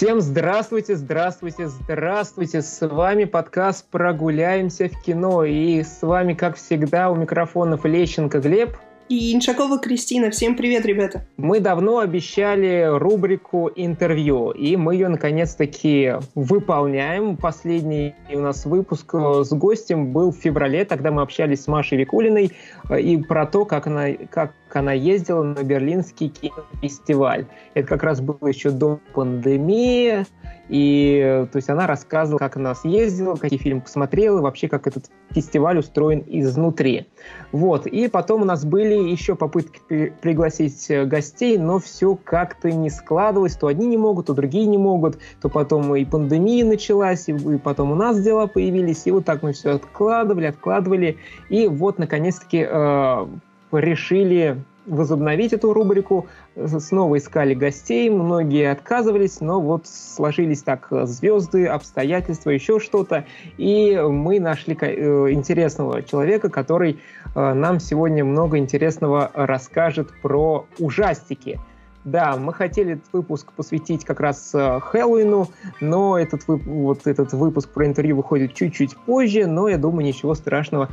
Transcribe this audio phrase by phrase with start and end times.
[0.00, 2.62] Всем здравствуйте, здравствуйте, здравствуйте.
[2.62, 5.44] С вами подкаст «Прогуляемся в кино».
[5.44, 8.78] И с вами, как всегда, у микрофонов Лещенко Глеб–
[9.10, 10.30] и Иншакова Кристина.
[10.30, 11.26] Всем привет, ребята.
[11.36, 17.36] Мы давно обещали рубрику интервью, и мы ее наконец-таки выполняем.
[17.36, 21.98] Последний у нас выпуск э, с гостем был в феврале, тогда мы общались с Машей
[21.98, 22.52] Викулиной
[22.88, 27.46] э, и про то, как она, как она ездила на Берлинский кинофестиваль.
[27.74, 30.24] Это как раз было еще до пандемии,
[30.68, 35.78] и то есть она рассказывала, как она съездила, какие фильмы посмотрела, вообще как этот фестиваль
[35.78, 37.08] устроен изнутри.
[37.50, 37.86] Вот.
[37.86, 42.88] И потом у нас были еще попытки при пригласить э, гостей, но все как-то не
[42.88, 43.56] складывалось.
[43.56, 45.18] То одни не могут, то другие не могут.
[45.42, 49.06] То потом и пандемия началась, и, и потом у нас дела появились.
[49.06, 51.18] И вот так мы все откладывали, откладывали.
[51.48, 53.26] И вот наконец-таки э,
[53.72, 56.26] решили возобновить эту рубрику.
[56.66, 63.24] Снова искали гостей, многие отказывались, но вот сложились так звезды, обстоятельства, еще что-то.
[63.56, 66.98] И мы нашли э, интересного человека, который
[67.34, 71.60] э, нам сегодня много интересного расскажет про ужастики.
[72.02, 75.48] Да, мы хотели этот выпуск посвятить как раз э, Хэллоуину,
[75.80, 80.88] но этот, вот этот выпуск про интервью выходит чуть-чуть позже, но я думаю, ничего страшного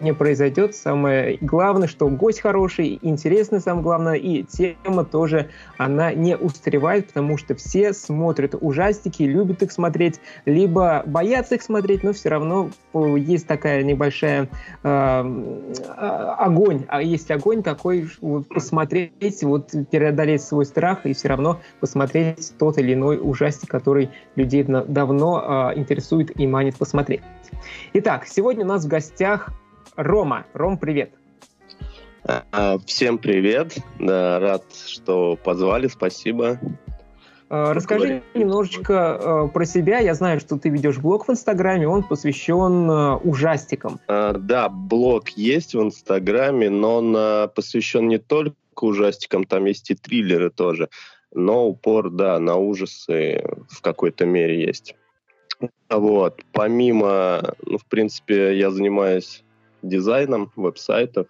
[0.00, 0.74] не произойдет.
[0.74, 7.36] Самое главное, что гость хороший, интересный, самое главное, и тема тоже, она не устаревает, потому
[7.36, 13.14] что все смотрят ужастики, любят их смотреть, либо боятся их смотреть, но все равно э,
[13.18, 14.48] есть такая небольшая
[14.82, 15.68] э,
[16.38, 22.52] огонь, а есть огонь такой, вот, посмотреть, вот преодолеть свой страх и все равно посмотреть
[22.58, 27.22] тот или иной ужастик, который людей давно э, интересует и манит посмотреть.
[27.94, 29.50] Итак, сегодня у нас в гостях
[29.98, 30.46] Рома.
[30.54, 31.10] Ром, привет.
[32.24, 33.76] А, всем привет.
[33.98, 35.88] Да, рад, что позвали.
[35.88, 36.60] Спасибо.
[37.50, 39.98] А, расскажи немножечко э, про себя.
[39.98, 43.98] Я знаю, что ты ведешь блог в Инстаграме, он посвящен э, ужастикам.
[44.06, 50.50] Да, блог есть в Инстаграме, но он посвящен не только ужастикам, там есть и триллеры
[50.50, 50.90] тоже.
[51.34, 54.94] Но упор, да, на ужасы в какой-то мере есть.
[55.90, 56.44] Вот.
[56.52, 59.42] Помимо, ну, в принципе, я занимаюсь
[59.82, 61.26] дизайном веб-сайтов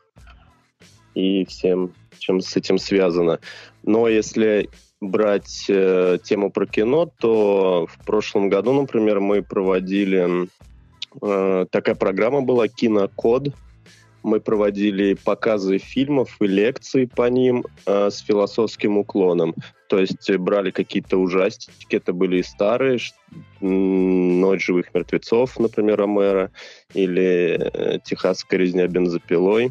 [1.15, 3.41] и всем, чем с этим связано.
[3.83, 4.69] Но если
[5.01, 10.49] брать э, тему про кино, то в прошлом году, например, мы проводили
[11.23, 13.49] э, такая программа была Кинокод.
[14.29, 19.55] Мы проводили показы фильмов и лекции по ним э, с философским уклоном.
[19.89, 22.99] То есть брали какие-то ужастики, это были и старые,
[23.63, 26.51] «Ночь живых мертвецов», например, Ромера,
[26.93, 29.71] или э, «Техасская резня бензопилой».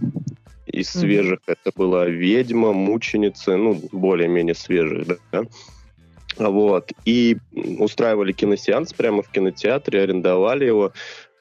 [0.66, 1.00] Из mm-hmm.
[1.00, 5.44] свежих это была «Ведьма», «Мученица», ну, более-менее свежих, да.
[6.38, 6.92] Вот.
[7.06, 7.38] И
[7.78, 10.94] устраивали киносеанс прямо в кинотеатре, арендовали его,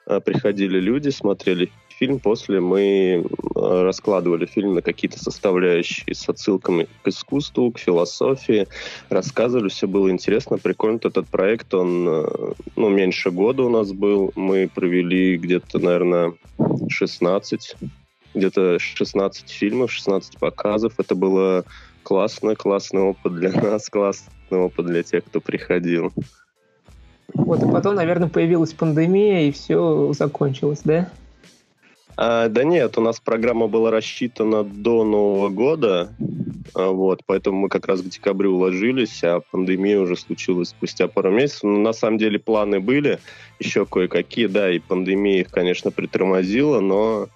[0.06, 3.22] э, приходили люди, смотрели фильм, после мы э,
[3.54, 8.68] раскладывали фильм на какие-то составляющие с отсылками к искусству, к философии,
[9.08, 11.00] рассказывали, все было интересно, прикольно.
[11.02, 16.34] Этот проект, он, э, ну, меньше года у нас был, мы провели где-то, наверное,
[16.88, 17.76] 16,
[18.34, 20.94] где-то 16 фильмов, 16 показов.
[20.98, 21.64] Это было
[22.02, 26.12] классно, классный опыт для нас, классный опыт для тех, кто приходил.
[27.34, 31.10] Вот, и потом, наверное, появилась пандемия, и все закончилось, да?
[32.16, 36.14] А, да нет, у нас программа была рассчитана до Нового года,
[36.74, 41.30] а, вот, поэтому мы как раз к декабрю уложились, а пандемия уже случилась спустя пару
[41.30, 41.64] месяцев.
[41.64, 43.18] Но на самом деле планы были
[43.58, 47.28] еще кое-какие, да, и пандемия их, конечно, притормозила, но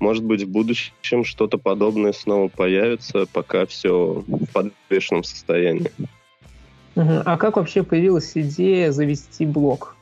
[0.00, 5.90] может быть в будущем что-то подобное снова появится, пока все в подвешенном состоянии.
[6.96, 9.96] А как вообще появилась идея завести блог?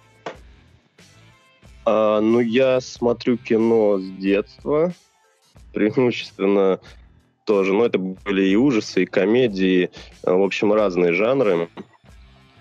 [1.84, 4.92] А, ну, я смотрю кино с детства,
[5.72, 6.80] преимущественно
[7.44, 7.72] тоже.
[7.72, 9.90] Ну, это были и ужасы, и комедии,
[10.22, 11.68] а, в общем, разные жанры.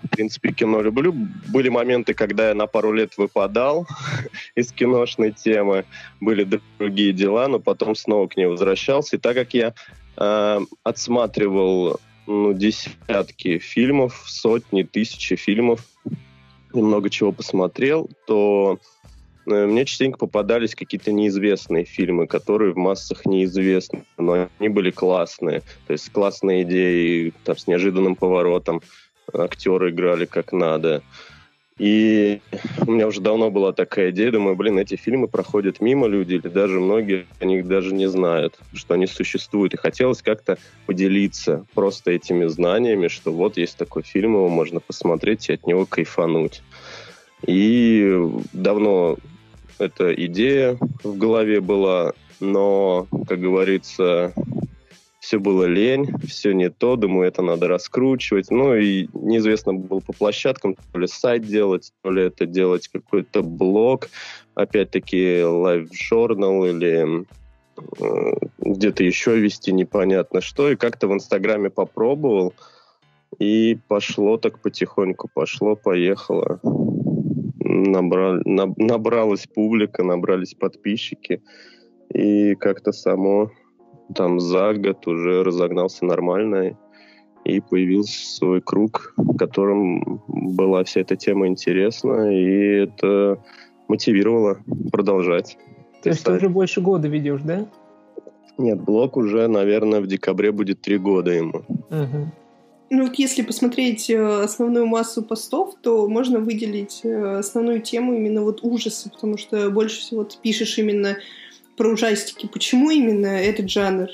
[0.02, 1.14] В принципе, кино люблю.
[1.48, 3.86] Были моменты, когда я на пару лет выпадал
[4.56, 5.84] из киношной темы,
[6.20, 9.16] были другие дела, но потом снова к ней возвращался.
[9.16, 9.74] И так как я
[10.16, 15.86] э, отсматривал ну, десятки фильмов, сотни, тысячи фильмов,
[16.74, 18.78] и много чего посмотрел, то
[19.46, 25.60] мне частенько попадались какие-то неизвестные фильмы, которые в массах неизвестны, но они были классные.
[25.86, 28.82] То есть классные идеи, там, с неожиданным поворотом,
[29.32, 31.02] актеры играли как надо.
[31.78, 32.40] И
[32.86, 36.48] у меня уже давно была такая идея, думаю, блин, эти фильмы проходят мимо люди, или
[36.48, 39.74] даже многие о них даже не знают, что они существуют.
[39.74, 45.48] И хотелось как-то поделиться просто этими знаниями, что вот есть такой фильм, его можно посмотреть
[45.48, 46.62] и от него кайфануть.
[47.46, 48.16] И
[48.52, 49.16] давно
[49.78, 54.32] эта идея в голове была, но, как говорится,
[55.22, 58.50] все было лень, все не то, думаю, это надо раскручивать.
[58.50, 63.42] Ну и неизвестно было по площадкам, то ли сайт делать, то ли это делать какой-то
[63.42, 64.08] блог,
[64.54, 67.24] опять-таки лайв-журнал или
[68.00, 70.70] э, где-то еще вести непонятно что.
[70.72, 72.52] И как-то в Инстаграме попробовал,
[73.38, 76.60] и пошло так потихоньку, пошло, поехало.
[77.64, 81.42] Набрал, наб, набралась публика, набрались подписчики,
[82.12, 83.50] и как-то само
[84.14, 86.76] там за год уже разогнался нормально
[87.44, 93.42] и появился свой круг, в котором была вся эта тема интересна, и это
[93.88, 94.58] мотивировало
[94.92, 95.58] продолжать.
[96.02, 97.66] То есть ты уже больше года ведешь, да?
[98.58, 101.62] Нет, блог уже, наверное, в декабре будет три года ему.
[101.68, 102.32] Угу.
[102.94, 108.42] Ну вот если посмотреть э, основную массу постов, то можно выделить э, основную тему именно
[108.42, 111.16] вот ужасы, потому что больше всего ты пишешь именно
[111.78, 112.46] про ужастики.
[112.52, 114.08] Почему именно этот жанр?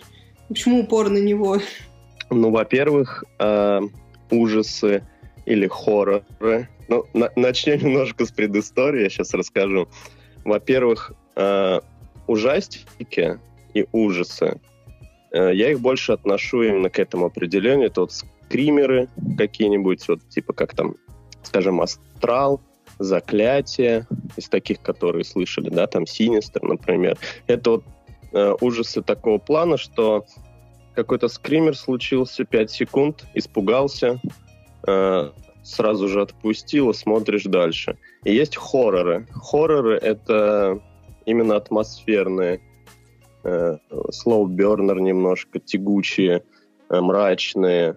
[0.48, 1.58] Почему упор на него?
[2.30, 3.80] Ну, во-первых, э,
[4.30, 5.02] ужасы
[5.44, 6.68] или хорроры.
[6.86, 9.88] Ну, на- начнем немножко с предыстории, я сейчас расскажу.
[10.44, 11.80] Во-первых, э,
[12.28, 13.40] ужастики
[13.74, 14.60] и ужасы.
[15.32, 17.88] Э, я их больше отношу именно к этому определению.
[17.88, 18.12] Это вот
[18.48, 20.94] скримеры какие-нибудь, вот типа как там,
[21.42, 22.60] скажем, астрал,
[22.98, 24.06] заклятие,
[24.36, 27.18] из таких, которые слышали, да, там Синистер, например.
[27.46, 27.84] Это вот
[28.32, 30.24] э, ужасы такого плана, что
[30.94, 34.20] какой-то скример случился, 5 секунд, испугался,
[34.86, 35.30] э,
[35.62, 37.98] сразу же отпустил смотришь дальше.
[38.24, 39.26] И есть хорроры.
[39.30, 40.80] Хорроры— это
[41.26, 42.60] именно атмосферные,
[43.44, 46.42] э, slow burner немножко, тягучие,
[46.88, 47.96] э, мрачные,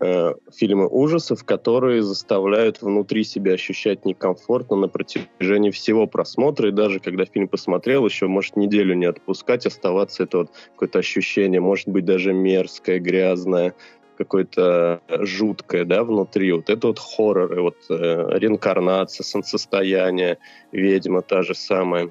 [0.00, 7.00] э, фильмы ужасов, которые заставляют внутри себя ощущать некомфортно на протяжении всего просмотра, и даже
[7.00, 12.04] когда фильм посмотрел, еще может неделю не отпускать, оставаться это вот какое-то ощущение, может быть
[12.04, 13.74] даже мерзкое, грязное,
[14.16, 16.52] какое-то жуткое, да, внутри.
[16.52, 20.38] Вот это вот хорроры, вот э, реинкарнация, солнцестояние,
[20.72, 22.10] ведьма та же самая.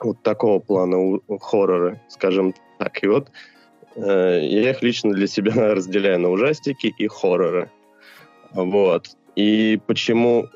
[0.00, 3.02] Вот такого плана у, хорроры, скажем так.
[3.02, 3.57] И вот Э,
[4.06, 7.70] я их лично для себя разделяю на ужастики и хорроры.
[8.52, 9.08] Вот.
[9.36, 10.48] И почему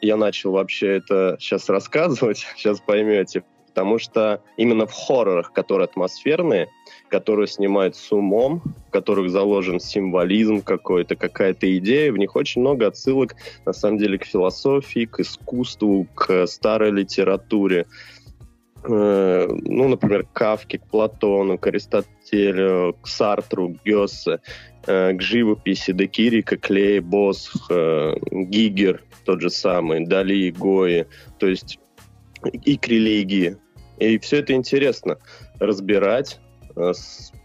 [0.00, 3.44] я начал вообще это сейчас рассказывать, сейчас поймете.
[3.68, 6.68] Потому что именно в хоррорах, которые атмосферные,
[7.08, 12.86] которые снимают с умом, в которых заложен символизм какой-то, какая-то идея, в них очень много
[12.86, 13.34] отсылок,
[13.66, 17.84] на самом деле, к философии, к искусству, к старой литературе.
[18.88, 24.40] Э, ну, например, к Кавке, к Платону, к Аристотелю, к Сартру, к Гёссе,
[24.86, 31.06] э, к живописи, Декирика, Клей, Босх, э, Гигер, тот же самый, Дали, Гои,
[31.38, 31.78] то есть
[32.64, 33.56] и к религии.
[33.98, 35.18] И все это интересно
[35.58, 36.38] разбирать,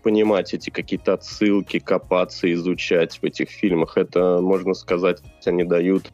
[0.03, 3.97] понимать эти какие-то отсылки, копаться, изучать в этих фильмах.
[3.97, 6.11] Это, можно сказать, они дают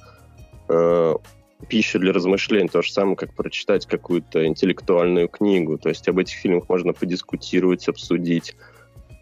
[1.69, 5.77] пищу для размышлений, то же самое, как прочитать какую-то интеллектуальную книгу.
[5.77, 8.55] То есть об этих фильмах можно подискутировать, обсудить.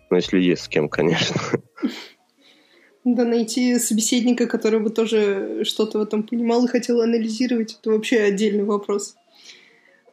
[0.10, 1.36] Ну, если есть с кем, конечно.
[3.04, 8.20] Да, найти собеседника, который бы тоже что-то в этом понимал и хотел анализировать, это вообще
[8.22, 9.16] отдельный вопрос.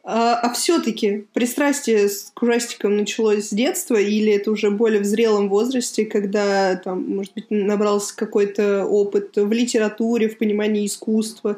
[0.05, 5.47] А, а все-таки пристрастие к ужастикам началось с детства или это уже более в зрелом
[5.47, 11.57] возрасте, когда там, может быть, набрался какой-то опыт в литературе, в понимании искусства,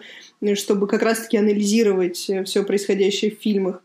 [0.54, 3.82] чтобы как раз-таки анализировать все происходящее в фильмах?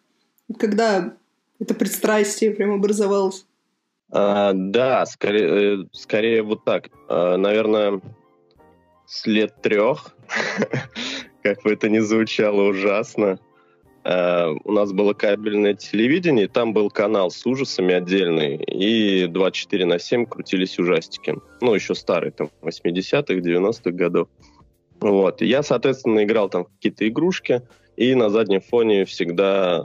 [0.58, 1.14] Когда
[1.58, 3.46] это пристрастие прям образовалось?
[4.12, 6.90] А, да, скорее, э, скорее вот так.
[7.08, 8.02] А, наверное,
[9.06, 10.14] с лет трех,
[11.42, 13.49] как бы это ни звучало ужасно, Э,
[14.02, 20.24] у нас было кабельное телевидение, там был канал с ужасами отдельный, и 24 на 7
[20.24, 21.36] крутились ужастики.
[21.60, 24.28] Ну, еще старые, там, 80-х, 90-х годов.
[25.00, 25.42] Вот.
[25.42, 27.62] И я, соответственно, играл там какие-то игрушки,
[27.96, 29.84] и на заднем фоне всегда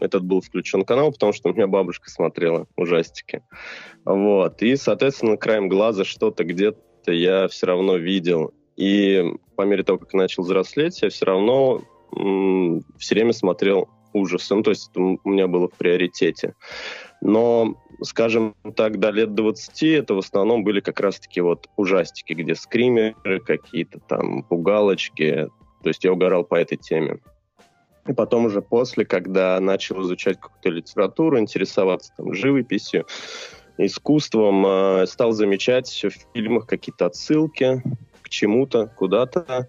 [0.00, 3.42] этот был включен канал, потому что у меня бабушка смотрела ужастики.
[4.04, 4.60] Вот.
[4.62, 8.52] И, соответственно, краем глаза что-то где-то я все равно видел.
[8.76, 11.82] И по мере того, как начал взрослеть, я все равно
[12.98, 14.54] все время смотрел ужасы.
[14.54, 16.54] Ну, то есть это у меня было в приоритете.
[17.20, 22.54] Но, скажем так, до лет 20 это в основном были как раз-таки вот ужастики, где
[22.54, 25.48] скримеры какие-то там, пугалочки,
[25.82, 27.18] То есть я угорал по этой теме.
[28.06, 33.06] И потом уже после, когда начал изучать какую-то литературу, интересоваться там живописью,
[33.78, 37.82] искусством, э, стал замечать в фильмах какие-то отсылки
[38.22, 39.68] к чему-то, куда-то,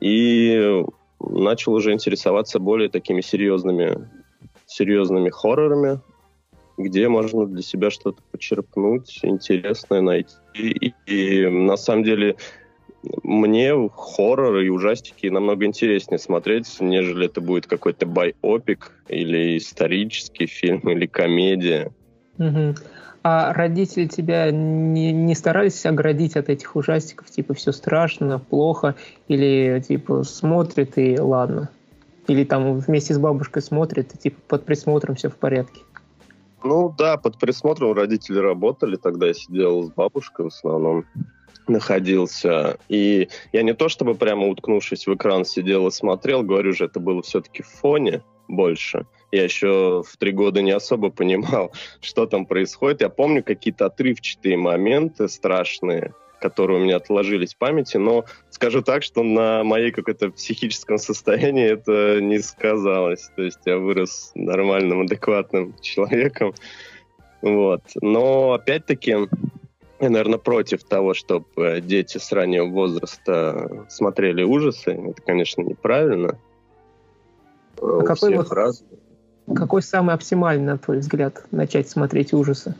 [0.00, 0.84] и
[1.20, 4.08] начал уже интересоваться более такими серьезными,
[4.66, 6.00] серьезными хоррорами,
[6.76, 10.34] где можно для себя что-то почерпнуть, интересное найти.
[10.54, 12.36] И, и на самом деле
[13.22, 20.80] мне хорроры и ужастики намного интереснее смотреть, нежели это будет какой-то байопик или исторический фильм
[20.80, 21.92] или комедия.
[22.38, 22.74] Угу.
[23.22, 27.28] А родители тебя не, не старались оградить от этих ужастиков?
[27.30, 28.94] Типа все страшно, плохо?
[29.26, 31.70] Или типа смотрят и ладно?
[32.28, 35.80] Или там вместе с бабушкой смотрят и типа под присмотром все в порядке?
[36.62, 41.04] Ну да, под присмотром родители работали, тогда я сидел с бабушкой в основном
[41.68, 42.78] находился.
[42.88, 47.00] И я не то чтобы прямо уткнувшись в экран сидел и смотрел, говорю же, это
[47.00, 49.06] было все-таки в фоне больше.
[49.30, 53.00] Я еще в три года не особо понимал, что там происходит.
[53.00, 59.02] Я помню какие-то отрывчатые моменты страшные, которые у меня отложились в памяти, но скажу так,
[59.02, 63.30] что на моей какой-то психическом состоянии это не сказалось.
[63.36, 66.54] То есть я вырос нормальным, адекватным человеком.
[67.42, 67.82] Вот.
[68.00, 69.10] Но опять-таки
[70.00, 74.90] я, наверное, против того, чтобы дети с раннего возраста смотрели ужасы.
[74.90, 76.38] Это, конечно, неправильно.
[77.80, 78.98] А У какой, вот, разный.
[79.54, 82.74] Какой самый оптимальный, на твой взгляд, начать смотреть ужасы?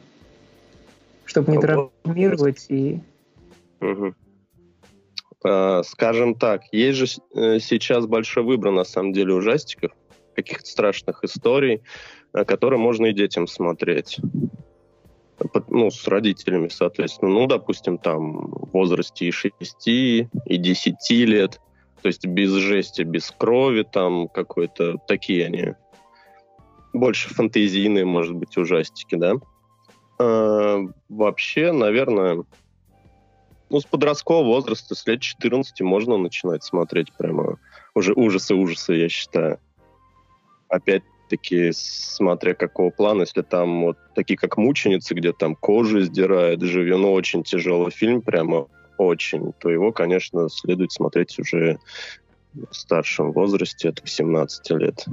[1.25, 3.01] Чтобы не травмировать и...
[3.81, 4.15] Угу.
[5.45, 9.93] А, скажем так, есть же э, сейчас большой выбор, на самом деле, ужастиков,
[10.35, 11.83] каких-то страшных историй,
[12.33, 14.19] которые можно и детям смотреть.
[15.69, 19.55] Ну, с родителями, соответственно, ну, допустим, там в возрасте и 6,
[19.87, 21.61] и 10 лет,
[22.03, 25.75] то есть без жести, без крови, там какой-то, такие они,
[26.93, 29.35] больше фантазийные, может быть, ужастики, да.
[30.19, 32.45] А, вообще, наверное,
[33.71, 37.59] ну, с подросткового возраста, с лет 14 можно начинать смотреть прямо
[37.95, 39.59] уже ужасы-ужасы, я считаю.
[40.69, 46.63] Опять таки, смотря какого плана, если там вот такие как «Мученицы», где там кожу сдирает,
[46.63, 48.67] живем, ну, очень тяжелый фильм, прямо
[48.97, 51.79] очень, то его, конечно, следует смотреть уже
[52.55, 55.05] в старшем возрасте, от 18 лет.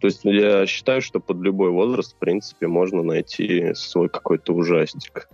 [0.00, 5.28] То есть я считаю, что под любой возраст, в принципе, можно найти свой какой-то ужастик.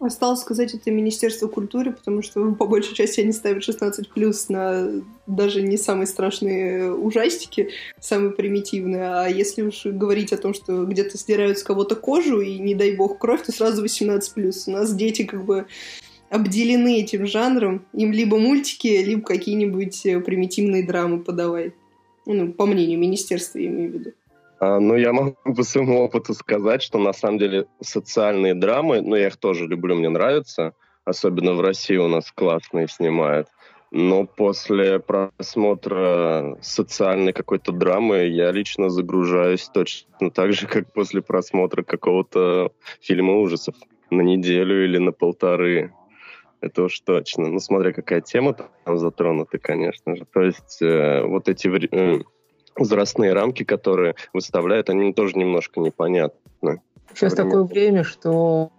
[0.00, 5.02] Осталось сказать это Министерство культуры, потому что по большей части они ставят 16 плюс на
[5.26, 9.04] даже не самые страшные ужастики, самые примитивные.
[9.04, 12.96] А если уж говорить о том, что где-то стирают с кого-то кожу и, не дай
[12.96, 14.68] бог, кровь, то сразу 18 плюс.
[14.68, 15.66] У нас дети как бы
[16.34, 17.86] обделены этим жанром.
[17.92, 21.74] Им либо мультики, либо какие-нибудь э, примитивные драмы подавай.
[22.26, 24.12] Ну, по мнению министерства, я имею в виду.
[24.58, 29.14] А, ну, я могу по своему опыту сказать, что на самом деле социальные драмы, ну,
[29.14, 30.72] я их тоже люблю, мне нравятся,
[31.04, 33.46] особенно в России у нас классные снимают.
[33.92, 41.84] Но после просмотра социальной какой-то драмы я лично загружаюсь точно так же, как после просмотра
[41.84, 43.76] какого-то фильма ужасов
[44.10, 45.92] на неделю или на полторы.
[46.64, 47.48] Это уж точно.
[47.48, 50.24] Ну, смотря какая тема там затронута, конечно же.
[50.32, 52.22] То есть э, вот эти э,
[52.74, 56.80] возрастные рамки, которые выставляют, они тоже немножко непонятны.
[57.12, 58.70] Сейчас такое время, что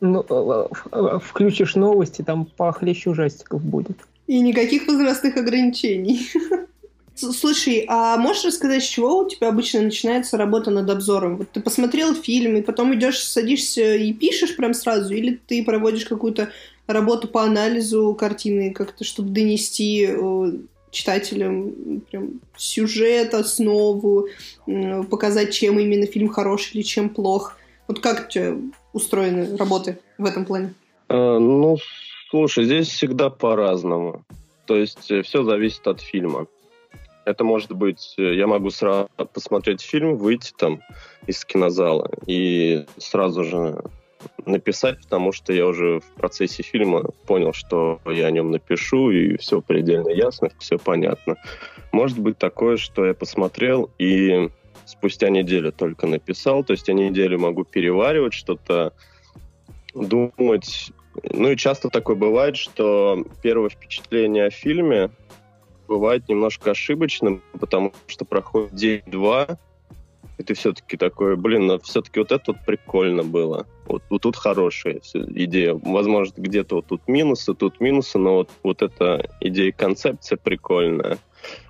[0.00, 3.98] ну, э, э, включишь новости, там похлеще ужастиков будет.
[4.26, 6.26] И никаких возрастных ограничений.
[7.14, 11.36] Слушай, а можешь рассказать, с чего у тебя обычно начинается работа над обзором?
[11.36, 16.06] Вот ты посмотрел фильм, и потом идешь, садишься и пишешь прям сразу, или ты проводишь
[16.06, 16.50] какую-то
[16.86, 20.52] работу по анализу картины, как-то, чтобы донести э,
[20.90, 24.28] читателям прям сюжет, основу,
[25.10, 27.56] показать, чем именно фильм хорош или чем плох.
[27.88, 28.56] Вот как у тебя
[28.92, 30.74] устроены работы в этом плане?
[31.08, 31.76] А, ну,
[32.30, 34.24] слушай, здесь всегда по-разному.
[34.64, 36.46] То есть э, все зависит от фильма.
[37.24, 40.80] Это может быть, э, я могу сразу посмотреть фильм, выйти там
[41.26, 43.84] из кинозала и сразу же
[44.46, 49.36] написать, потому что я уже в процессе фильма понял, что я о нем напишу, и
[49.36, 51.36] все предельно ясно, все понятно.
[51.92, 54.50] Может быть такое, что я посмотрел и
[54.84, 58.92] спустя неделю только написал, то есть я неделю могу переваривать что-то,
[59.94, 60.92] думать.
[61.30, 65.10] Ну и часто такое бывает, что первое впечатление о фильме
[65.88, 69.58] бывает немножко ошибочным, потому что проходит день-два,
[70.38, 73.66] и ты все-таки такой, блин, ну все-таки вот это вот прикольно было.
[73.86, 75.74] Вот, вот тут хорошая идея.
[75.74, 81.18] Возможно, где-то вот тут минусы, тут минусы, но вот, вот эта идея, концепция прикольная.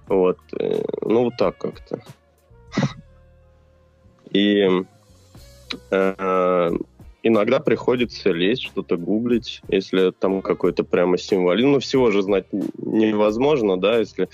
[0.08, 0.38] Вот.
[0.58, 2.02] Э, ну, вот так как-то.
[4.30, 4.68] И
[5.90, 6.70] э,
[7.22, 11.72] иногда приходится лезть, что-то гуглить, если там какой-то прямо символизм.
[11.72, 14.28] Ну, всего же знать невозможно, да, если,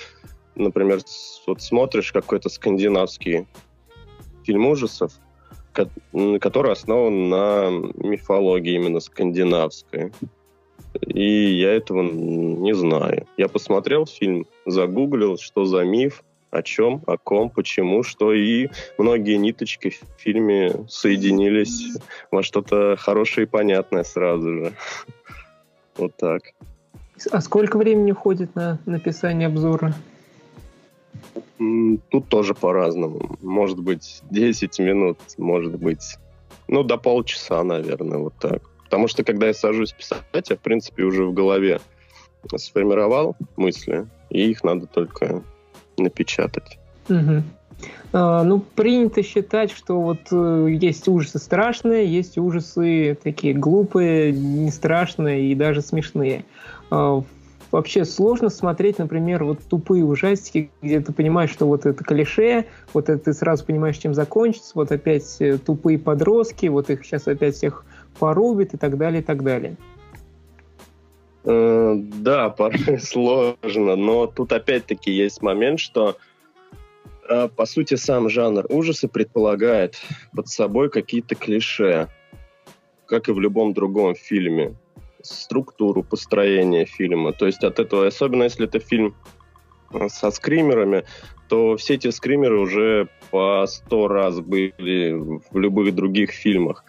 [0.54, 1.00] например,
[1.46, 3.46] вот смотришь какой-то скандинавский
[4.44, 5.12] фильм ужасов,
[5.72, 10.12] который основан на мифологии именно скандинавской.
[11.00, 13.26] И я этого не знаю.
[13.36, 18.68] Я посмотрел фильм, загуглил, что за миф, о чем, о ком, почему, что, и
[18.98, 21.96] многие ниточки в фильме соединились
[22.30, 24.72] во что-то хорошее и понятное сразу же.
[25.94, 26.40] Вот так.
[27.30, 29.94] А сколько времени уходит на написание обзора?
[32.10, 33.36] Тут тоже по-разному.
[33.40, 36.16] Может быть, 10 минут, может быть,
[36.68, 38.62] ну, до полчаса, наверное, вот так.
[38.84, 41.80] Потому что, когда я сажусь писать, я, в принципе, уже в голове
[42.56, 45.42] сформировал мысли, и их надо только
[45.96, 46.78] напечатать.
[47.08, 47.42] Угу.
[48.12, 54.70] А, ну, принято считать, что вот э, есть ужасы страшные, есть ужасы такие глупые, не
[54.70, 56.44] страшные и даже смешные.
[56.90, 57.22] А,
[57.72, 63.08] вообще сложно смотреть, например, вот тупые ужастики, где ты понимаешь, что вот это клише, вот
[63.08, 67.56] это ты сразу понимаешь, чем закончится, вот опять э, тупые подростки, вот их сейчас опять
[67.56, 67.84] всех
[68.18, 69.76] порубят и так далее, и так далее.
[71.44, 76.18] Э, да, порой сложно, но тут опять-таки есть момент, что
[77.28, 79.96] э, по сути сам жанр ужасы предполагает
[80.36, 82.08] под собой какие-то клише,
[83.06, 84.74] как и в любом другом фильме.
[85.22, 87.32] Структуру, построение фильма.
[87.32, 89.14] То есть от этого, особенно если это фильм
[89.92, 91.04] э, со скримерами,
[91.48, 95.12] то все эти скримеры уже по сто раз были
[95.50, 96.84] в любых других фильмах.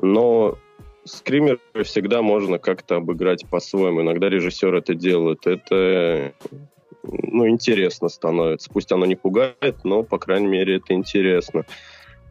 [0.00, 0.58] Но
[1.04, 4.02] скримеры всегда можно как-то обыграть по-своему.
[4.02, 5.46] Иногда режиссер это делает.
[5.46, 6.34] Это
[7.02, 8.70] ну, интересно становится.
[8.70, 11.64] Пусть оно не пугает, но, по крайней мере, это интересно.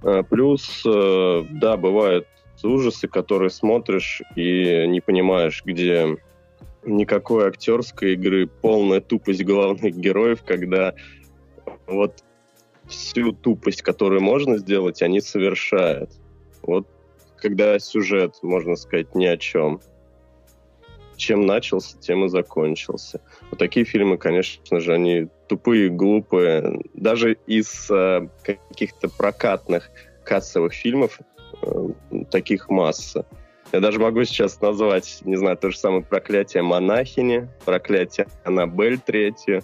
[0.04, 2.28] А, плюс, э, да, бывают
[2.66, 6.18] ужасы, которые смотришь и не понимаешь, где
[6.84, 10.94] никакой актерской игры, полная тупость главных героев, когда
[11.88, 12.24] вот
[12.88, 16.12] всю тупость, которую можно сделать, они совершают.
[16.62, 16.88] Вот
[17.38, 19.82] когда сюжет, можно сказать, ни о чем.
[21.16, 23.22] Чем начался, тем и закончился.
[23.50, 26.82] Вот такие фильмы, конечно же, они тупые, глупые.
[26.94, 29.90] Даже из э, каких-то прокатных
[30.26, 31.20] кассовых фильмов
[32.32, 33.26] таких масса.
[33.72, 39.62] Я даже могу сейчас назвать, не знаю, то же самое «Проклятие монахини», «Проклятие Аннабель» третью,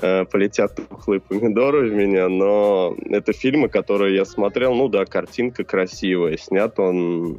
[0.00, 5.64] э, полетят тухлые помидоры в меня, но это фильмы, которые я смотрел, ну да, картинка
[5.64, 7.38] красивая, снят он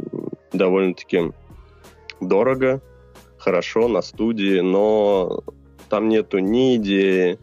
[0.52, 1.32] довольно-таки
[2.20, 2.82] дорого,
[3.38, 5.44] хорошо, на студии, но
[5.90, 7.40] там нету ни идеи,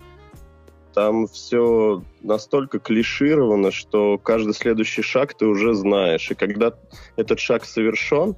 [0.95, 6.31] там все настолько клишировано, что каждый следующий шаг ты уже знаешь.
[6.31, 6.75] И когда
[7.17, 8.37] этот шаг совершен,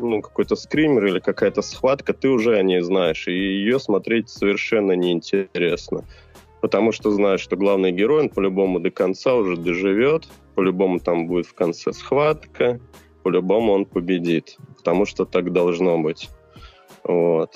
[0.00, 4.92] ну, какой-то скример или какая-то схватка, ты уже о ней знаешь, и ее смотреть совершенно
[4.92, 6.04] неинтересно.
[6.60, 11.46] Потому что знаешь, что главный герой, он по-любому до конца уже доживет, по-любому там будет
[11.46, 12.80] в конце схватка,
[13.22, 16.28] по-любому он победит, потому что так должно быть.
[17.04, 17.54] Вот.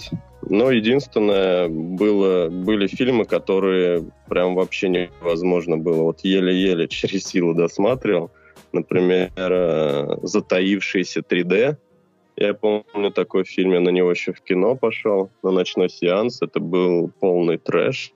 [0.48, 6.02] Но единственное, было, были фильмы, которые прям вообще невозможно было.
[6.02, 8.30] Вот еле-еле через силу досматривал.
[8.72, 11.76] Например, э, «Затаившийся 3D»,
[12.36, 16.42] я помню такой фильм, я на него еще в кино пошел, на ночной сеанс.
[16.42, 18.12] Это был полный трэш.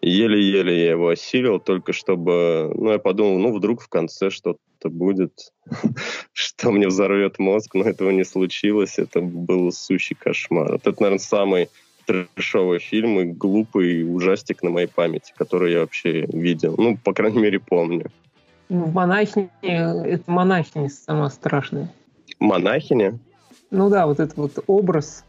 [0.00, 2.72] Еле-еле я его осилил, только чтобы...
[2.74, 5.52] Ну, я подумал, ну, вдруг в конце что-то будет,
[6.32, 8.98] что мне взорвет мозг, но этого не случилось.
[8.98, 10.72] Это был сущий кошмар.
[10.72, 11.68] Вот это, наверное, самый
[12.06, 16.74] трэшовый фильм и глупый ужастик на моей памяти, который я вообще видел.
[16.78, 18.10] Ну, по крайней мере, помню.
[18.68, 21.92] Ну, монахиня, это монахиня самая страшная.
[22.38, 23.18] Монахиня?
[23.70, 25.24] Ну да, вот этот вот образ,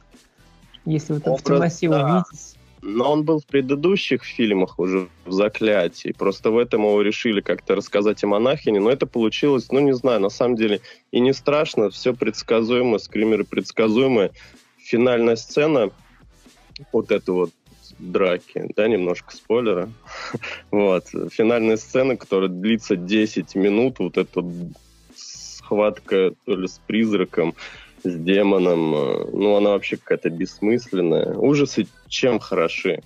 [0.86, 2.04] если вот образ, в темноте да.
[2.04, 2.57] увидеть.
[2.82, 6.14] Но он был в предыдущих фильмах уже в «Заклятии».
[6.18, 8.80] Просто в этом его решили как-то рассказать о монахине.
[8.80, 11.90] Но это получилось, ну, не знаю, на самом деле и не страшно.
[11.90, 14.32] Все предсказуемо, скримеры предсказуемые.
[14.78, 15.92] Финальная сцена,
[16.94, 17.52] вот это вот
[18.00, 19.90] драки, да, немножко спойлера.
[20.72, 21.06] вот.
[21.32, 24.44] Финальная сцена, которая длится 10 минут, вот эта
[25.16, 27.56] схватка то ли с призраком,
[28.04, 28.96] с демоном.
[28.96, 31.34] Э, ну, она вообще какая-то бессмысленная.
[31.36, 33.02] Ужасы чем хороши?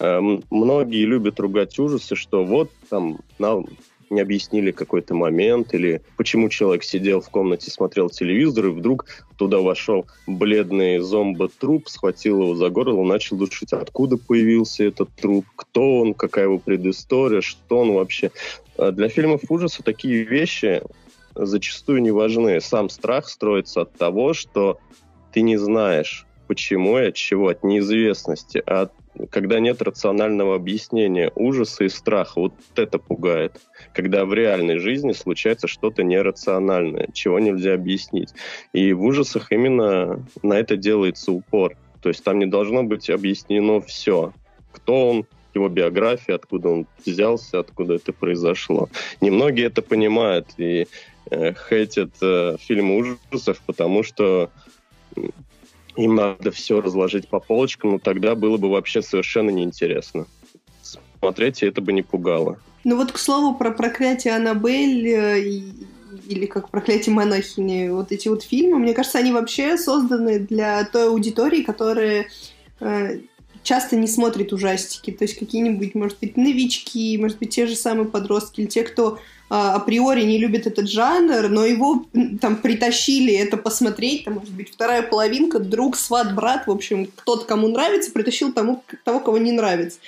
[0.00, 3.62] Э, многие любят ругать ужасы, что вот там на,
[4.10, 9.58] не объяснили какой-то момент, или почему человек сидел в комнате, смотрел телевизор, и вдруг туда
[9.58, 13.72] вошел бледный зомбо-труп, схватил его за горло, начал душить.
[13.72, 18.30] Откуда появился этот труп, кто он, какая его предыстория, что он вообще.
[18.76, 20.82] А для фильмов ужаса такие вещи
[21.34, 22.60] зачастую не важны.
[22.60, 24.78] Сам страх строится от того, что
[25.32, 28.88] ты не знаешь, почему и от чего, от неизвестности, а
[29.30, 33.60] когда нет рационального объяснения ужаса и страха, вот это пугает.
[33.92, 38.30] Когда в реальной жизни случается что-то нерациональное, чего нельзя объяснить.
[38.72, 41.76] И в ужасах именно на это делается упор.
[42.00, 44.32] То есть там не должно быть объяснено все.
[44.72, 48.88] Кто он, его биография, откуда он взялся, откуда это произошло.
[49.20, 50.86] Немногие это понимают и
[51.68, 54.50] хейтят э, фильмы ужасов, потому что
[55.96, 60.26] им надо все разложить по полочкам, но тогда было бы вообще совершенно неинтересно.
[61.18, 62.58] Смотреть, и это бы не пугало.
[62.84, 68.42] Ну вот, к слову, про проклятие Аннабель э, или как проклятие монахини, вот эти вот
[68.44, 72.28] фильмы, мне кажется, они вообще созданы для той аудитории, которая
[72.80, 73.18] э,
[73.68, 75.10] часто не смотрит ужастики.
[75.10, 79.18] То есть какие-нибудь, может быть, новички, может быть, те же самые подростки, или те, кто
[79.50, 82.06] а, априори не любит этот жанр, но его
[82.40, 87.44] там притащили это посмотреть, там, может быть, вторая половинка, друг, сват, брат, в общем, кто-то,
[87.44, 89.98] кому нравится, притащил тому, того, кого не нравится.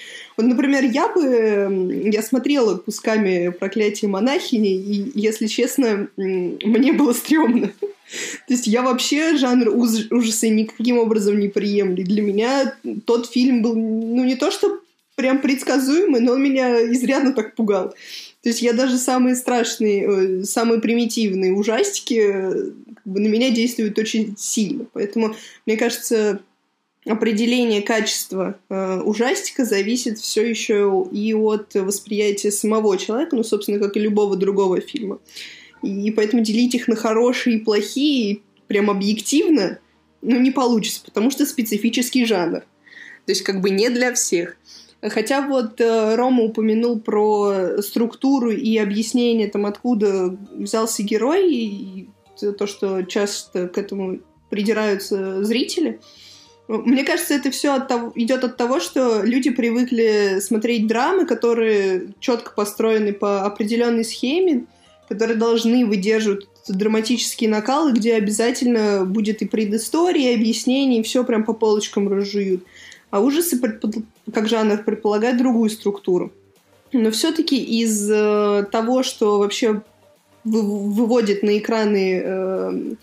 [0.42, 7.72] Например, я бы, я смотрела кусками «Проклятие монахини», и, если честно, мне было стрёмно.
[7.80, 12.04] То есть я вообще жанр ужаса никаким образом не приемлю.
[12.04, 12.74] Для меня
[13.06, 14.80] тот фильм был, ну, не то что
[15.14, 17.94] прям предсказуемый, но он меня изрядно так пугал.
[18.42, 23.50] То есть я даже самые страшные, э, самые примитивные ужастики э, как бы, на меня
[23.50, 24.86] действуют очень сильно.
[24.92, 25.34] Поэтому,
[25.66, 26.40] мне кажется,
[27.06, 33.96] определение качества э, ужастика зависит все еще и от восприятия самого человека, ну, собственно, как
[33.96, 35.18] и любого другого фильма.
[35.82, 39.78] И поэтому делить их на хорошие и плохие прям объективно,
[40.20, 42.60] ну, не получится, потому что специфический жанр.
[42.60, 44.56] То есть как бы не для всех.
[45.02, 52.08] Хотя вот э, Рома упомянул про структуру и объяснение, там, откуда взялся герой, и
[52.58, 56.00] то, что часто к этому придираются зрители.
[56.70, 62.12] Мне кажется, это все от того, идет от того, что люди привыкли смотреть драмы, которые
[62.20, 64.66] четко построены по определенной схеме,
[65.08, 71.42] которые должны выдерживать драматические накалы, где обязательно будет и предыстория, и объяснение, и все прям
[71.42, 72.62] по полочкам разжуют.
[73.10, 73.60] А ужасы
[74.32, 76.30] как жанр предполагают другую структуру.
[76.92, 79.82] Но все-таки из э, того, что вообще
[80.44, 82.94] выводит на экраны э,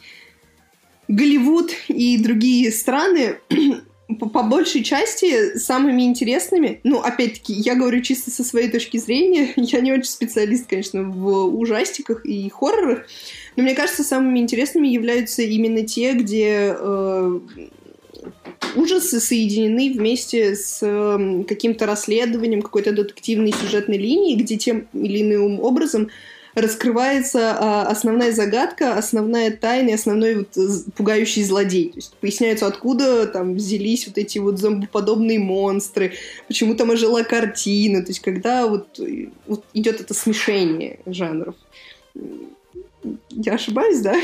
[1.08, 3.38] Голливуд и другие страны,
[4.20, 9.80] по, большей части самыми интересными, ну, опять-таки, я говорю чисто со своей точки зрения, я
[9.82, 13.06] не очень специалист, конечно, в ужастиках и хоррорах,
[13.56, 17.39] но мне кажется, самыми интересными являются именно те, где э,
[18.76, 25.60] ужасы соединены вместе с э, каким-то расследованием, какой-то детективной сюжетной линией, где тем или иным
[25.60, 26.10] образом
[26.58, 30.58] раскрывается а, основная загадка, основная тайна, основной вот
[30.96, 31.89] пугающий злодей.
[31.89, 36.13] То есть поясняется, откуда там взялись вот эти вот зомбоподобные монстры,
[36.48, 38.02] почему там ожила картина.
[38.02, 39.00] То есть когда вот,
[39.46, 41.56] вот идет это смешение жанров.
[43.30, 44.15] Я ошибаюсь, да?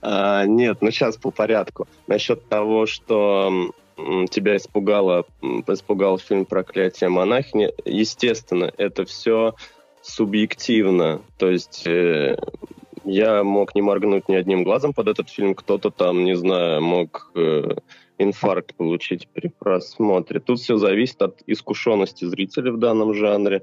[0.00, 1.86] А, нет, ну сейчас по порядку.
[2.06, 3.72] Насчет того, что
[4.30, 5.26] тебя испугало,
[5.68, 9.54] испугал фильм «Проклятие монахини», естественно, это все
[10.02, 11.22] субъективно.
[11.38, 12.36] То есть э,
[13.04, 17.30] я мог не моргнуть ни одним глазом под этот фильм, кто-то там, не знаю, мог
[17.34, 17.76] э,
[18.18, 20.40] инфаркт получить при просмотре.
[20.40, 23.62] Тут все зависит от искушенности зрителя в данном жанре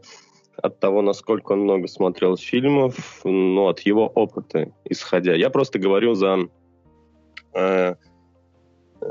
[0.62, 5.34] от того, насколько он много смотрел фильмов, ну, от его опыта исходя.
[5.34, 6.38] Я просто говорю за,
[7.54, 7.96] э,
[9.02, 9.06] э,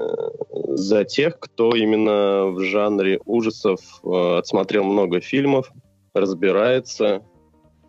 [0.69, 5.73] за тех, кто именно в жанре ужасов э, отсмотрел много фильмов,
[6.21, 7.23] разбирается.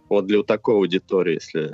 [0.10, 1.72] Вот для такой аудитории, если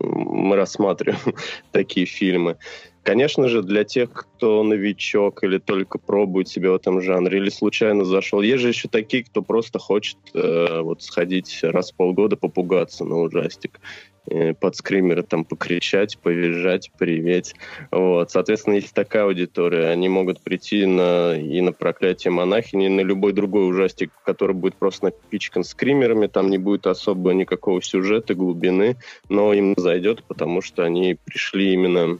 [0.00, 1.34] мы рассматриваем
[1.72, 2.58] такие фильмы.
[3.02, 8.04] Конечно же, для тех, кто новичок или только пробует себя в этом жанре, или случайно
[8.04, 8.42] зашел.
[8.42, 13.18] Есть же еще такие, кто просто хочет э, вот сходить раз в полгода попугаться на
[13.18, 13.80] ужастик.
[14.30, 17.54] Э, под скримеры там покричать, повизжать, приветь.
[17.90, 18.30] Вот.
[18.30, 19.88] Соответственно, есть такая аудитория.
[19.88, 24.74] Они могут прийти на, и на проклятие монахини, и на любой другой ужастик, который будет
[24.74, 28.96] просто напичкан скримерами, там не будет особо никакого сюжета, глубины,
[29.28, 32.18] но им зайдет, потому что они пришли именно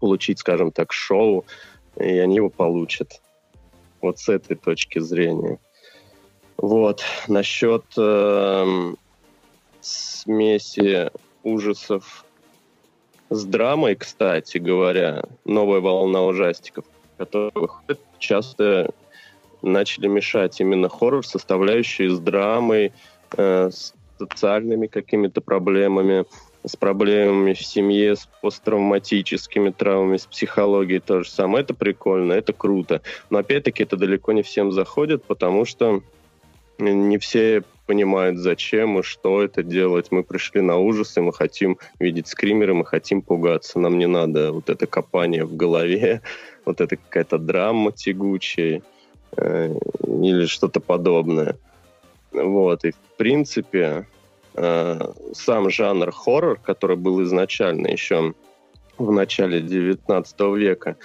[0.00, 1.44] получить, скажем так, шоу,
[2.00, 3.20] и они его получат.
[4.00, 5.58] Вот с этой точки зрения.
[6.56, 7.04] Вот.
[7.28, 8.94] Насчет э,
[9.80, 11.10] смеси
[11.48, 12.24] ужасов
[13.30, 16.84] с драмой, кстати говоря, новая волна ужастиков,
[17.16, 17.70] которые
[18.18, 18.90] часто
[19.62, 22.92] начали мешать именно хоррор, составляющие с драмой,
[23.36, 26.24] э, с социальными какими-то проблемами,
[26.64, 31.62] с проблемами в семье, с посттравматическими травмами, с психологией то же самое.
[31.62, 33.02] Это прикольно, это круто.
[33.30, 36.02] Но опять-таки это далеко не всем заходит, потому что
[36.78, 40.08] не все понимают, зачем и что это делать.
[40.10, 43.78] Мы пришли на ужасы, мы хотим видеть скримеры, мы хотим пугаться.
[43.78, 46.20] Нам не надо вот это копание в голове,
[46.66, 48.82] вот это какая-то драма тягучая
[49.38, 49.74] э,
[50.04, 51.56] или что-то подобное.
[52.32, 54.06] Вот, и в принципе
[54.54, 58.34] э, сам жанр хоррор, который был изначально еще
[58.98, 60.96] в начале 19 века,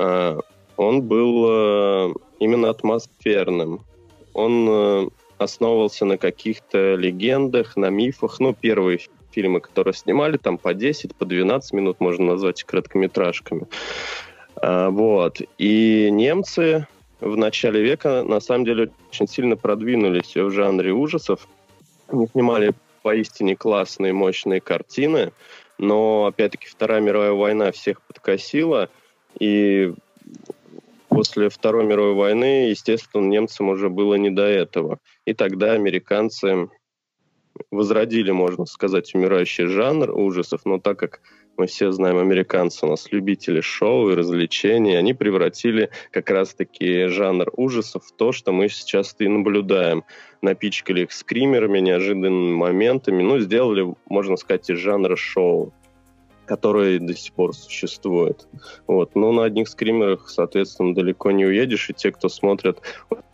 [0.00, 0.38] э,
[0.76, 3.82] он был э, именно атмосферным.
[4.32, 5.08] Он э,
[5.44, 8.40] основывался на каких-то легендах, на мифах.
[8.40, 13.66] Ну, первые фильмы, которые снимали, там по 10, по 12 минут можно назвать короткометражками.
[14.56, 15.40] А, вот.
[15.58, 16.86] И немцы
[17.20, 21.48] в начале века на самом деле очень сильно продвинулись в жанре ужасов.
[22.08, 25.32] Они снимали поистине классные, мощные картины,
[25.78, 28.88] но, опять-таки, Вторая мировая война всех подкосила,
[29.38, 29.92] и
[31.14, 34.98] после Второй мировой войны, естественно, немцам уже было не до этого.
[35.24, 36.68] И тогда американцы
[37.70, 41.20] возродили, можно сказать, умирающий жанр ужасов, но так как
[41.56, 47.48] мы все знаем американцы, у нас любители шоу и развлечений, они превратили как раз-таки жанр
[47.56, 50.02] ужасов в то, что мы сейчас и наблюдаем.
[50.42, 55.72] Напичкали их скримерами, неожиданными моментами, ну, сделали, можно сказать, из жанра шоу
[56.46, 58.46] который до сих пор существует.
[58.86, 59.14] Вот.
[59.14, 62.80] Но на одних скримерах, соответственно, далеко не уедешь, и те, кто смотрят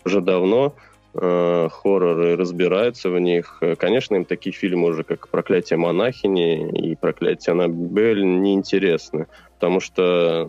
[0.04, 0.74] уже давно,
[1.14, 3.62] э, хорроры разбираются в них.
[3.78, 10.46] Конечно, им такие фильмы уже, как «Проклятие монахини» и «Проклятие Аннабель» неинтересны, потому что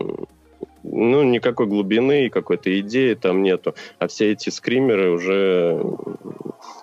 [0.82, 3.74] ну, никакой глубины и какой-то идеи там нету.
[3.98, 5.80] А все эти скримеры уже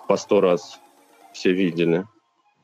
[0.08, 0.80] по сто раз
[1.32, 2.04] все видели.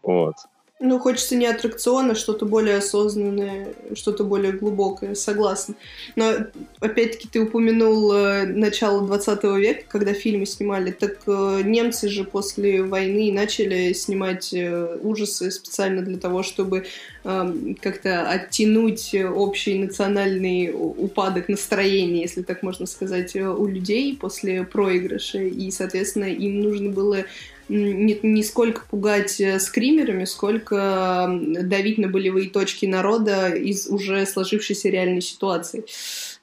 [0.03, 0.35] Вот.
[0.79, 5.75] Ну, хочется не аттракциона, что-то более осознанное, что-то более глубокое, согласна.
[6.17, 6.35] Но,
[6.81, 10.91] опять-таки, ты упомянул э, начало 20 века, когда фильмы снимали.
[10.91, 16.85] Так э, немцы же после войны начали снимать э, ужасы специально для того, чтобы
[17.25, 24.63] э, как-то оттянуть общий национальный упадок настроения, если так можно сказать, э, у людей после
[24.63, 25.39] проигрыша.
[25.39, 27.25] И, соответственно, им нужно было
[27.69, 34.89] не, не сколько пугать э, скримерами, сколько давить на болевые точки народа из уже сложившейся
[34.89, 35.85] реальной ситуации.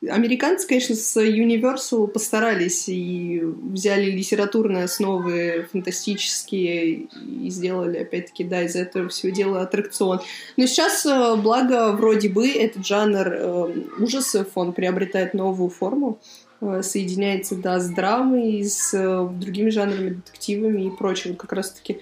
[0.10, 8.76] Американцы, конечно, с Universal постарались и взяли литературные основы фантастические и сделали, опять-таки, да, из
[8.76, 10.20] этого всего дела аттракцион.
[10.58, 16.20] Но сейчас, э, благо, вроде бы этот жанр э, ужасов, он приобретает новую форму.
[16.64, 21.36] Э, соединяется, да, с драмой, с э, другими жанрами, детективами и прочим.
[21.36, 22.00] Как раз-таки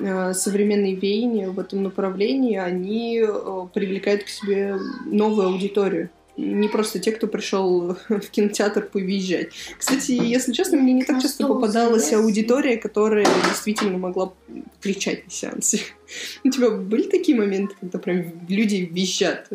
[0.00, 3.24] э, современные веяния в этом направлении, они
[3.74, 6.10] привлекают к себе новую аудиторию.
[6.36, 9.48] Не просто те, кто пришел в кинотеатр повизжать.
[9.76, 14.32] Кстати, если честно, мне не так часто попадалась аудитория, которая действительно могла
[14.80, 15.80] кричать на сеансе.
[16.44, 19.48] У тебя были такие моменты, когда прям люди визжат,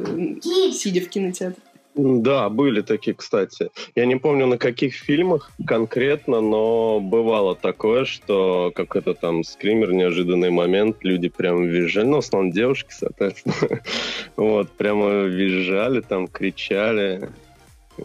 [0.74, 1.56] сидя в кинотеатре?
[1.96, 3.70] Да, были такие, кстати.
[3.96, 9.94] Я не помню, на каких фильмах конкретно, но бывало такое, что как это там скример,
[9.94, 13.82] неожиданный момент, люди прям визжали, ну, в основном девушки, соответственно,
[14.36, 17.30] вот, прямо визжали, там, кричали,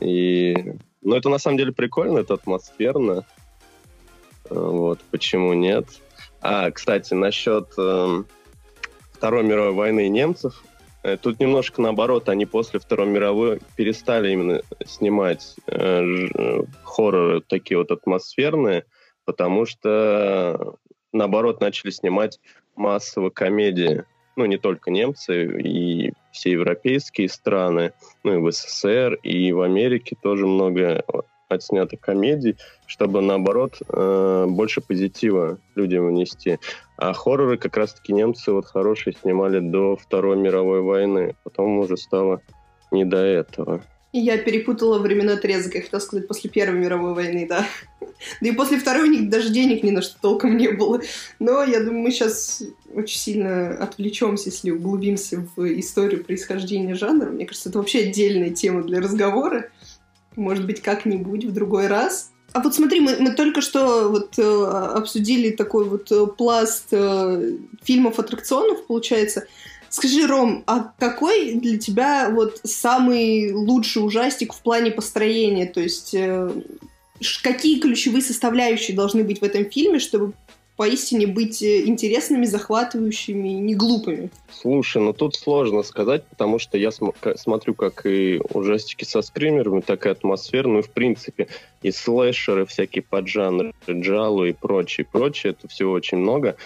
[0.01, 0.74] и...
[1.01, 3.24] Ну, это на самом деле прикольно, это атмосферно,
[4.51, 5.87] вот, почему нет.
[6.40, 8.22] А, кстати, насчет э,
[9.12, 10.62] Второй мировой войны и немцев,
[11.16, 17.90] тут немножко наоборот, они после Второй мировой перестали именно снимать э, э, хорроры такие вот
[17.90, 18.85] атмосферные,
[19.25, 20.77] потому что
[21.12, 22.40] наоборот начали снимать
[22.77, 24.05] массово комедии.
[24.37, 27.92] Ну, не только немцы, и все европейские страны,
[28.23, 31.03] ну и в СССР, и в Америке тоже много
[31.48, 32.56] отснято комедий,
[32.87, 36.58] чтобы, наоборот, э, больше позитива людям внести.
[36.96, 41.34] А хорроры как раз-таки немцы вот хорошие снимали до Второй мировой войны.
[41.44, 42.40] Потом уже стало
[42.90, 43.82] не до этого.
[44.12, 47.66] Я перепутала временной отрезок, я хотела сказать, после Первой мировой войны, да.
[48.40, 51.00] Да и после Второй у них даже денег ни на что толком не было.
[51.38, 57.30] Но я думаю, мы сейчас очень сильно отвлечемся, если углубимся в историю происхождения жанра.
[57.30, 59.70] Мне кажется, это вообще отдельная тема для разговора.
[60.38, 62.31] Может быть, как-нибудь в другой раз.
[62.53, 67.57] А вот смотри, мы, мы только что вот э, обсудили такой вот э, пласт э,
[67.83, 69.46] фильмов-аттракционов, получается.
[69.90, 75.66] Скажи, Ром, а какой для тебя вот самый лучший ужастик в плане построения?
[75.66, 76.51] То есть э,
[77.42, 80.35] какие ключевые составляющие должны быть в этом фильме, чтобы
[80.79, 84.31] поистине быть э, интересными, захватывающими, не глупыми.
[84.49, 89.81] Слушай, ну тут сложно сказать, потому что я см- смотрю как и ужастики со скримерами,
[89.81, 91.49] так и атмосферную, в принципе,
[91.83, 96.57] и слэшеры, всякие поджанры, джалу и прочее, прочее, это всего очень много.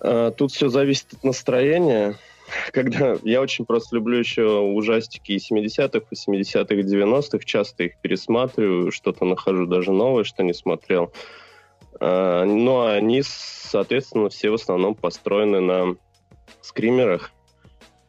[0.00, 2.16] А, тут все зависит от настроения.
[2.72, 7.98] Когда я очень просто люблю еще ужастики и 70-х, и 70-х, и 90-х, часто их
[8.00, 11.12] пересматриваю, что-то нахожу даже новое, что не смотрел.
[12.00, 15.96] А, но они, соответственно, все в основном построены на
[16.60, 17.32] скримерах.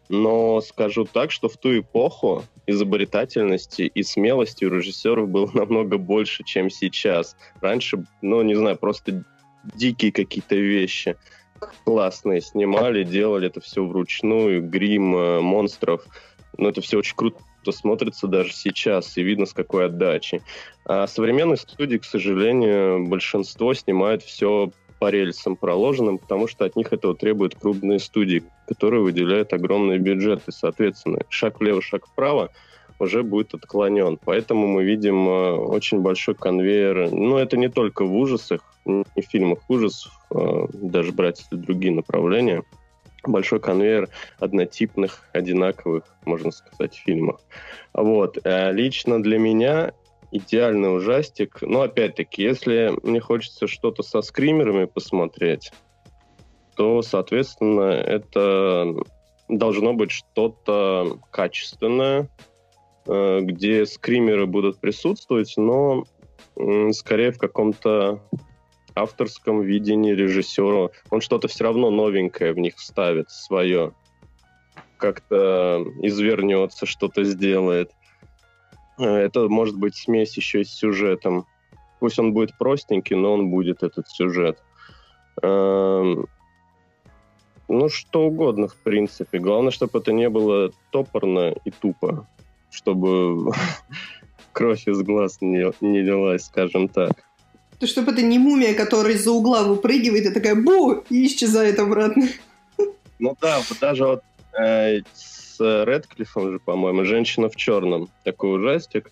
[0.07, 6.43] Но скажу так, что в ту эпоху изобретательности и смелости у режиссеров было намного больше,
[6.43, 7.35] чем сейчас.
[7.61, 9.23] Раньше, ну, не знаю, просто
[9.75, 11.17] дикие какие-то вещи
[11.83, 16.05] классные снимали, делали это все вручную, грим э, монстров.
[16.57, 17.37] Ну, это все очень круто
[17.71, 20.41] смотрится даже сейчас, и видно, с какой отдачей.
[20.85, 26.93] А современные студии, к сожалению, большинство снимают все по рельсам проложенным, потому что от них
[26.93, 30.51] этого требуют крупные студии, которые выделяют огромные бюджеты.
[30.51, 32.51] Соответственно, шаг влево, шаг вправо
[32.99, 34.17] уже будет отклонен.
[34.23, 37.11] Поэтому мы видим э, очень большой конвейер.
[37.11, 41.93] Но ну, это не только в ужасах, не в фильмах ужасов, э, даже брать другие
[41.93, 42.63] направления–
[43.27, 44.09] большой конвейер
[44.39, 47.41] однотипных, одинаковых, можно сказать, фильмов.
[47.93, 48.37] Вот.
[48.43, 49.93] Э, лично для меня
[50.31, 51.59] идеальный ужастик.
[51.61, 55.71] Но опять-таки, если мне хочется что-то со скримерами посмотреть,
[56.75, 58.93] то, соответственно, это
[59.47, 62.29] должно быть что-то качественное,
[63.07, 66.03] э, где скримеры будут присутствовать, но
[66.91, 68.21] скорее в каком-то
[68.95, 70.89] авторском видении режиссера.
[71.09, 73.93] Он что-то все равно новенькое в них вставит, свое.
[74.97, 77.91] Как-то извернется, что-то сделает.
[78.97, 81.45] Э, это может быть смесь еще и с сюжетом.
[81.99, 84.61] Пусть он будет простенький, но он будет этот сюжет.
[85.41, 86.27] Эм,
[87.67, 89.39] ну, что угодно, в принципе.
[89.39, 92.27] Главное, чтобы это не было топорно и тупо.
[92.69, 93.51] Чтобы
[94.53, 97.24] кровь из глаз не, не лилась, скажем так.
[97.79, 102.27] То, чтобы это не мумия, которая из-за угла выпрыгивает и такая бу и исчезает обратно.
[103.19, 104.23] Ну да, даже вот
[104.59, 109.11] э, с Редклиффом же, по-моему, «Женщина в черном», такой ужастик.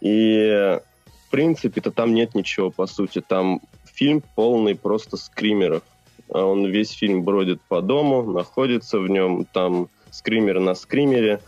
[0.00, 0.78] И
[1.26, 3.20] в принципе-то там нет ничего, по сути.
[3.20, 5.82] Там фильм полный просто скримеров.
[6.28, 11.40] А он весь фильм бродит по дому, находится в нем, там скример на скримере.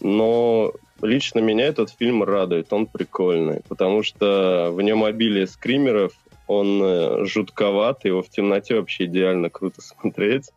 [0.00, 6.12] Но Лично меня этот фильм радует, он прикольный, потому что в нем обилие скримеров,
[6.48, 10.50] он э, жутковат, его в темноте вообще идеально круто смотреть.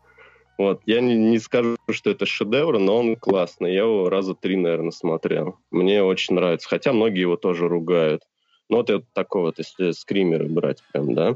[0.58, 0.82] Вот.
[0.86, 3.74] Я не, не скажу, что это шедевр, но он классный.
[3.74, 5.58] Я его раза три, наверное, смотрел.
[5.72, 6.70] Мне очень нравится.
[6.70, 8.24] Хотя многие его тоже ругают.
[8.70, 11.36] Ну, вот это такое вот, если скримеры брать прям, да.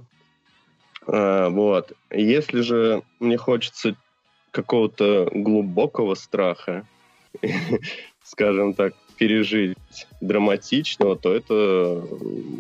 [1.07, 1.93] А, вот.
[2.11, 3.95] Если же мне хочется
[4.51, 6.85] какого-то глубокого страха,
[8.25, 9.77] скажем так, пережить
[10.19, 12.03] драматичного, то это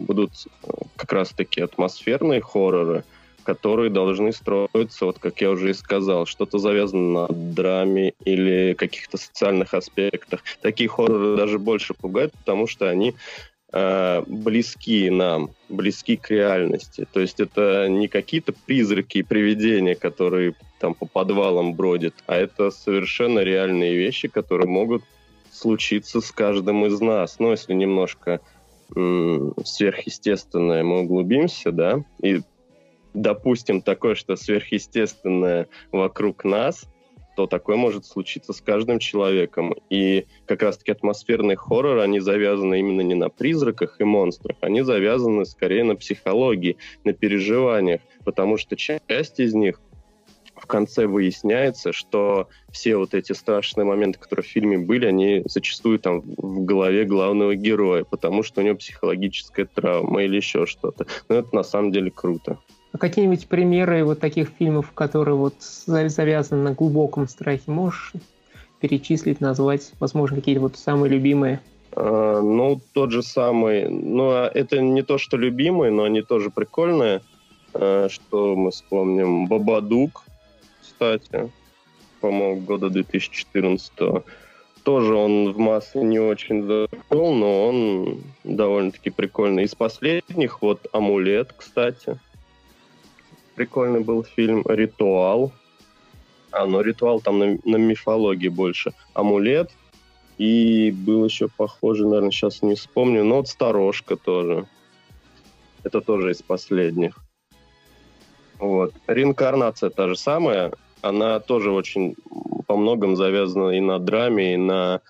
[0.07, 0.31] будут
[0.95, 3.03] как раз-таки атмосферные хорроры,
[3.43, 9.17] которые должны строиться, вот как я уже и сказал, что-то завязано на драме или каких-то
[9.17, 10.41] социальных аспектах.
[10.61, 13.13] Такие хорроры даже больше пугают, потому что они
[13.73, 17.05] э, близки нам, близки к реальности.
[17.11, 22.71] То есть это не какие-то призраки и привидения, которые там по подвалам бродят, а это
[22.71, 25.03] совершенно реальные вещи, которые могут
[25.55, 27.39] случиться с каждым из нас.
[27.39, 28.41] Ну, если немножко
[28.89, 32.41] сверхъестественное мы углубимся, да, и
[33.15, 36.85] допустим такое, что сверхъестественное вокруг нас,
[37.35, 39.73] то такое может случиться с каждым человеком.
[39.89, 45.45] И как раз-таки атмосферный хоррор, они завязаны именно не на призраках и монстрах, они завязаны
[45.45, 49.81] скорее на психологии, на переживаниях, потому что часть из них
[50.55, 55.99] в конце выясняется, что все вот эти страшные моменты, которые в фильме были, они зачастую
[55.99, 61.05] там в голове главного героя, потому что у него психологическая травма или еще что-то.
[61.29, 62.57] Но это на самом деле круто.
[62.91, 68.13] А какие-нибудь примеры вот таких фильмов, которые вот завязаны на глубоком страхе, можешь
[68.79, 71.59] перечислить, назвать, возможно, какие-то вот самые любимые?
[71.91, 76.49] А, ну, тот же самый, ну, а это не то, что любимые, но они тоже
[76.49, 77.21] прикольные.
[77.73, 79.47] А, что мы вспомним?
[79.47, 80.24] Бабадук,
[80.95, 81.51] кстати,
[82.21, 84.23] по-моему, года 2014
[84.83, 89.63] тоже он в массы не очень зашел, но он довольно-таки прикольный.
[89.63, 92.19] Из последних вот «Амулет», кстати.
[93.55, 95.51] Прикольный был фильм «Ритуал».
[96.51, 98.93] А, ну «Ритуал» там на, на мифологии больше.
[99.13, 99.71] «Амулет»,
[100.37, 104.67] и был еще похожий, наверное, сейчас не вспомню, но вот «Сторожка» тоже.
[105.83, 107.19] Это тоже из последних.
[108.59, 108.93] Вот.
[109.07, 110.71] Реинкарнация та же самая.
[111.05, 112.15] Она тоже очень
[112.65, 115.01] по многом завязана и на драме, и на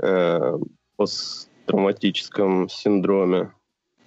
[0.00, 0.58] э,
[0.94, 3.50] посттравматическом синдроме,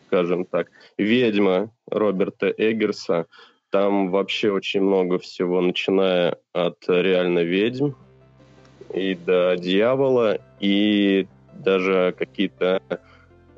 [0.07, 0.71] скажем так.
[0.97, 3.25] «Ведьма» Роберта Эггерса.
[3.71, 7.89] Там вообще очень много всего, начиная от реально ведьм
[8.93, 12.81] и до дьявола, и даже какие-то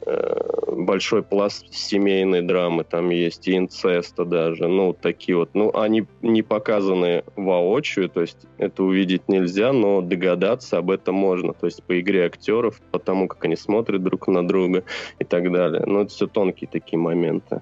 [0.06, 5.50] большой пласт семейной драмы там есть, и инцеста даже, ну, такие вот.
[5.54, 11.54] Ну, они не показаны воочию, то есть это увидеть нельзя, но догадаться об этом можно,
[11.54, 14.84] то есть по игре актеров, по тому, как они смотрят друг на друга
[15.20, 15.84] и так далее.
[15.86, 17.62] Ну, это все тонкие такие моменты.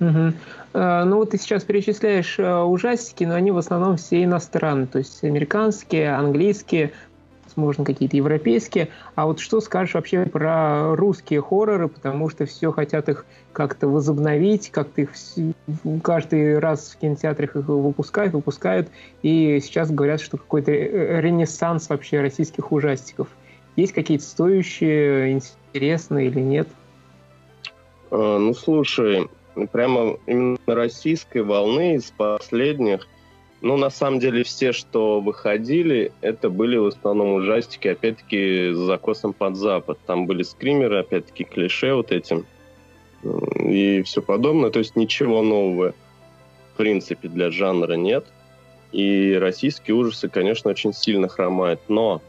[0.00, 0.32] Угу.
[0.74, 5.22] Ну вот ты сейчас перечисляешь а, ужастики, но они в основном все иностранные, то есть
[5.22, 6.92] американские, английские
[7.56, 8.88] возможно, какие-то европейские.
[9.14, 14.70] А вот что скажешь вообще про русские хорроры, потому что все хотят их как-то возобновить,
[14.70, 15.10] как-то их
[16.02, 18.88] каждый раз в кинотеатрах их выпускают, выпускают,
[19.22, 23.28] и сейчас говорят, что какой-то ренессанс вообще российских ужастиков.
[23.76, 26.68] Есть какие-то стоящие, интересные или нет?
[28.10, 29.28] А, ну, слушай,
[29.72, 33.06] прямо именно российской волны из последних
[33.62, 39.32] ну, на самом деле, все, что выходили, это были в основном ужастики, опять-таки, с закосом
[39.32, 39.98] под запад.
[40.04, 42.44] Там были скримеры, опять-таки, клише вот этим
[43.60, 44.70] и все подобное.
[44.70, 45.94] То есть ничего нового,
[46.74, 48.26] в принципе, для жанра нет.
[48.90, 51.80] И российские ужасы, конечно, очень сильно хромают.
[51.86, 52.20] Но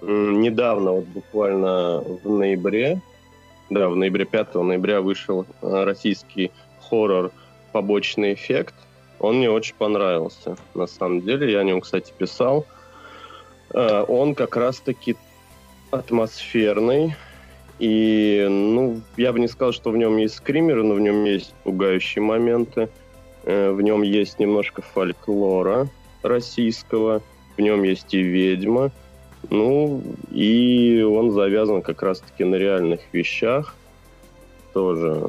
[0.00, 3.02] недавно, вот буквально в ноябре,
[3.68, 6.50] да, в ноябре 5 ноября вышел э, российский
[6.88, 7.30] хоррор
[7.72, 8.74] «Побочный эффект»,
[9.22, 11.50] он мне очень понравился, на самом деле.
[11.50, 12.66] Я о нем, кстати, писал.
[13.72, 15.16] Э, он как раз-таки
[15.90, 17.14] атмосферный.
[17.78, 21.54] И, ну, я бы не сказал, что в нем есть скримеры, но в нем есть
[21.62, 22.88] пугающие моменты.
[23.44, 25.88] Э, в нем есть немножко фольклора
[26.22, 27.22] российского.
[27.56, 28.90] В нем есть и ведьма.
[29.50, 33.74] Ну, и он завязан как раз-таки на реальных вещах
[34.72, 35.22] тоже.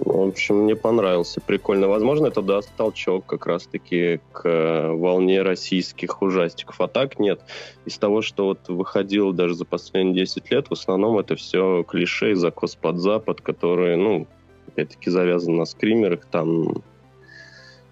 [0.00, 1.40] В общем, мне понравился.
[1.40, 1.88] Прикольно.
[1.88, 6.80] Возможно, это даст толчок как раз-таки к э, волне российских ужастиков.
[6.80, 7.40] А так нет.
[7.84, 12.32] Из того, что вот выходило даже за последние 10 лет, в основном это все клише
[12.32, 14.26] и закос под запад, которые, ну,
[14.66, 16.82] опять-таки завязаны на скримерах, там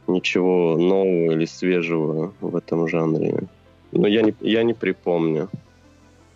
[0.06, 3.44] ничего нового или свежего в этом жанре.
[3.92, 5.48] Но я не, я не припомню.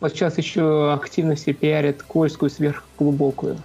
[0.00, 3.58] Вот сейчас еще активно все пиарят Кольскую сверхглубокую.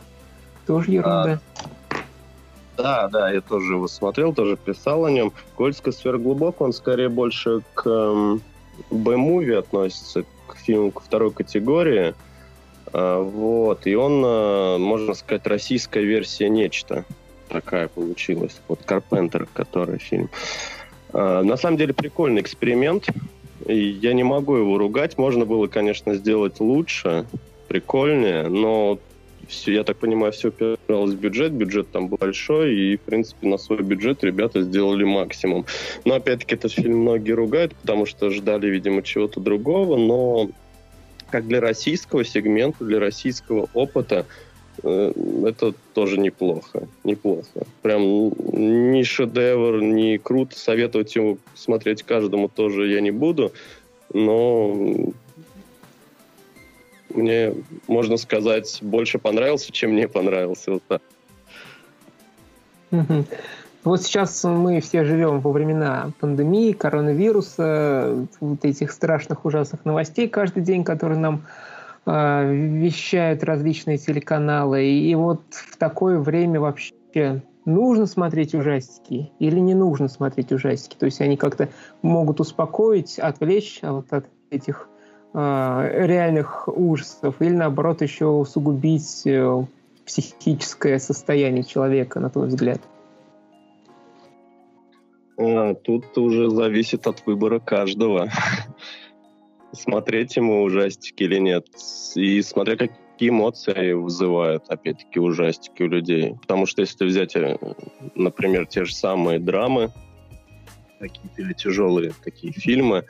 [0.66, 1.40] Тоже ерунда.
[1.40, 2.02] А,
[2.78, 5.32] да, да, я тоже его смотрел, тоже писал о нем.
[5.56, 8.42] Кольска сверхглубоко, он скорее больше к эм,
[8.92, 12.14] B-муви относится, к фильму второй категории.
[12.92, 17.06] А, вот, и он, а, можно сказать, российская версия «Нечто».
[17.48, 18.60] Такая получилась.
[18.68, 20.30] Вот «Карпентер», который фильм.
[21.14, 23.08] А, на самом деле прикольный эксперимент.
[23.68, 25.18] Я не могу его ругать.
[25.18, 27.26] Можно было, конечно, сделать лучше,
[27.68, 29.00] прикольнее, но
[29.48, 33.58] все, я так понимаю, все упиралось в бюджет, бюджет там большой, и, в принципе, на
[33.58, 35.66] свой бюджет ребята сделали максимум.
[36.06, 40.50] Но, опять-таки, этот фильм многие ругают, потому что ждали, видимо, чего-то другого, но
[41.30, 44.26] как для российского сегмента, для российского опыта,
[44.84, 45.12] э,
[45.46, 46.88] это тоже неплохо.
[47.04, 47.66] Неплохо.
[47.82, 50.58] Прям ни шедевр, ни круто.
[50.58, 53.52] Советовать его смотреть каждому тоже я не буду.
[54.14, 55.12] Но
[57.16, 57.54] мне,
[57.88, 60.74] можно сказать, больше понравился, чем мне понравился.
[60.74, 61.02] Вот так.
[63.84, 70.64] Вот сейчас мы все живем во времена пандемии, коронавируса, вот этих страшных ужасных новостей каждый
[70.64, 71.44] день, которые нам
[72.08, 74.86] э, вещают различные телеканалы.
[74.86, 80.96] И вот в такое время вообще нужно смотреть ужастики или не нужно смотреть ужастики?
[80.98, 81.70] То есть они как-то
[82.02, 84.90] могут успокоить, отвлечь вот от этих
[85.36, 89.66] реальных ужасов или наоборот еще усугубить э,
[90.06, 92.80] психическое состояние человека, на твой взгляд?
[95.38, 98.30] А, тут уже зависит от выбора каждого.
[99.74, 101.68] Смотреть ему ужастики или нет.
[102.16, 106.36] И смотря какие эмоции вызывают, опять-таки, ужастики у людей.
[106.40, 107.58] Потому что если взять, э,
[108.16, 109.92] например, те же самые драмы,
[111.00, 113.06] какие-то или тяжелые такие фильмы,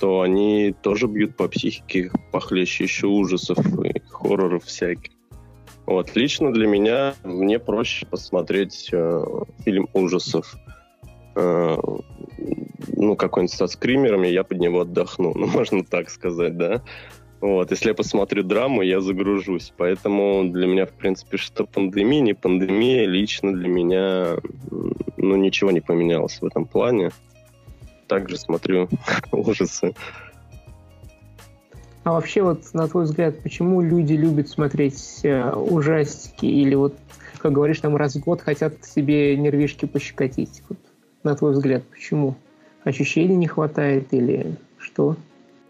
[0.00, 5.12] то они тоже бьют по психике похлеще еще ужасов и хорроров всяких.
[5.86, 9.24] Вот, лично для меня мне проще посмотреть э,
[9.64, 10.54] фильм ужасов.
[11.34, 11.76] Э,
[12.88, 15.32] ну, какой-нибудь со скримерами, я под него отдохну.
[15.36, 16.82] Ну, можно так сказать, да.
[17.40, 19.72] Вот, если я посмотрю драму, я загружусь.
[19.76, 24.36] Поэтому для меня, в принципе, что пандемия, не пандемия, лично для меня,
[25.16, 27.12] ну, ничего не поменялось в этом плане.
[28.08, 28.88] Также смотрю
[29.32, 29.94] ужасы.
[32.04, 36.94] А вообще, вот на твой взгляд, почему люди любят смотреть э, ужастики или вот,
[37.36, 40.62] как говоришь, там раз в год хотят себе нервишки пощекотить?
[40.68, 40.78] Вот,
[41.22, 42.34] на твой взгляд, почему?
[42.82, 45.16] Ощущений не хватает или что?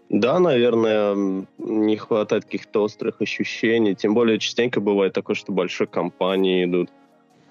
[0.07, 3.93] Да, наверное, не хватает каких-то острых ощущений.
[3.93, 6.89] Тем более частенько бывает такое, что большие компании идут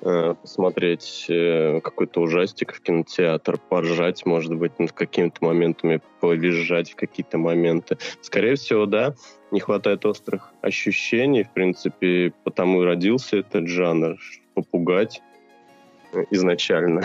[0.00, 7.38] посмотреть э, какой-то ужастик в кинотеатр, поржать, может быть, над какими-то моментами, повизжать в какие-то
[7.38, 7.98] моменты.
[8.20, 9.14] Скорее всего, да,
[9.50, 14.16] не хватает острых ощущений, в принципе, потому и родился этот жанр,
[14.54, 15.22] попугать
[16.30, 17.02] изначально.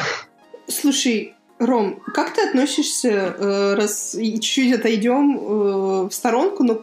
[0.67, 6.81] Слушай, Ром, как ты относишься, э, раз чуть-чуть отойдем э, в сторонку, но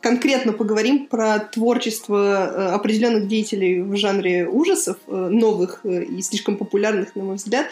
[0.00, 7.24] конкретно поговорим про творчество э, определенных деятелей в жанре ужасов, новых и слишком популярных, на
[7.24, 7.68] мой взгляд.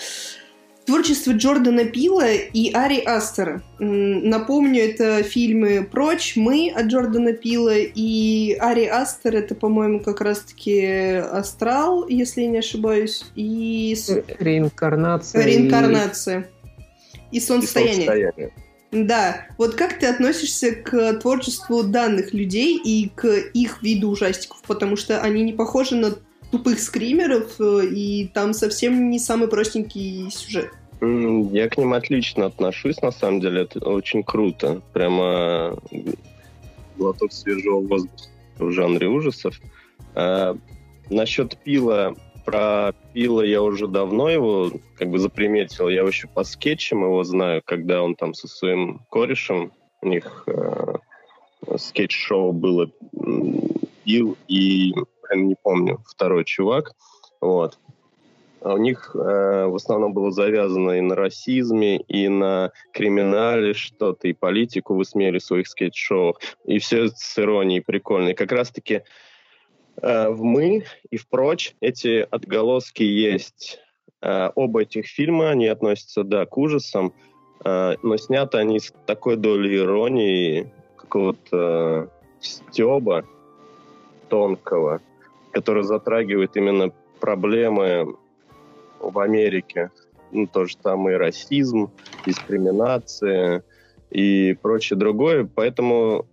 [0.86, 3.60] Творчество Джордана Пила и Ари Астера.
[3.80, 11.16] Напомню, это фильмы «Прочь», «Мы» от Джордана Пила и Ари Астер, это, по-моему, как раз-таки
[11.16, 13.96] «Астрал», если я не ошибаюсь, и...
[14.38, 15.44] Реинкарнация.
[15.44, 16.48] Реинкарнация.
[17.32, 17.92] И, и солнцестояние.
[17.94, 18.52] И солнцестояние.
[18.92, 24.96] Да, вот как ты относишься к творчеству данных людей и к их виду ужастиков, потому
[24.96, 26.14] что они не похожи на
[26.50, 30.70] тупых скримеров, э, и там совсем не самый простенький сюжет.
[31.00, 34.80] Я к ним отлично отношусь, на самом деле, это очень круто.
[34.92, 35.76] Прямо
[36.96, 39.60] глоток свежего воздуха в жанре ужасов.
[40.14, 40.56] А,
[41.10, 42.14] насчет пила,
[42.46, 45.88] про пила я уже давно его как бы заприметил.
[45.88, 50.94] Я еще по скетчам его знаю, когда он там со своим корешем, у них э,
[51.76, 52.88] скетч-шоу было
[54.04, 56.92] Пил и прям не помню, второй чувак.
[57.40, 57.78] Вот.
[58.60, 59.18] А у них э,
[59.66, 65.44] в основном было завязано и на расизме, и на криминале что-то, и политику высмеяли в
[65.44, 66.36] своих скетч-шоу.
[66.64, 68.28] И все с иронией прикольно.
[68.28, 69.02] И как раз-таки
[70.02, 73.80] в «Мы» и в «Прочь» эти отголоски есть.
[74.22, 77.12] Э, оба этих фильма, они относятся, да, к ужасам,
[77.64, 82.06] э, но сняты они с такой долей иронии, какого-то э,
[82.40, 83.24] стеба
[84.28, 85.00] тонкого,
[85.52, 88.16] который затрагивает именно проблемы
[88.98, 89.90] в Америке.
[90.32, 91.90] Ну, то же самое расизм,
[92.26, 93.62] дискриминация
[94.10, 95.48] и прочее другое.
[95.54, 96.26] Поэтому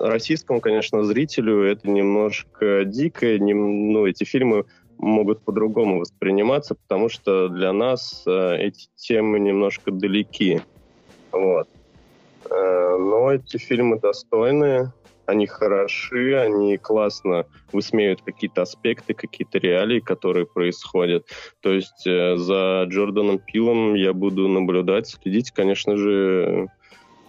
[0.00, 3.38] российскому, конечно, зрителю это немножко дико.
[3.38, 4.64] Не, ну, эти фильмы
[4.98, 10.60] могут по-другому восприниматься, потому что для нас э, эти темы немножко далеки.
[11.32, 11.68] Вот.
[12.50, 14.92] Э, но эти фильмы достойные
[15.30, 21.26] они хороши, они классно высмеют какие-то аспекты, какие-то реалии, которые происходят.
[21.60, 26.68] То есть э, за Джорданом Пилом я буду наблюдать, следить, конечно же,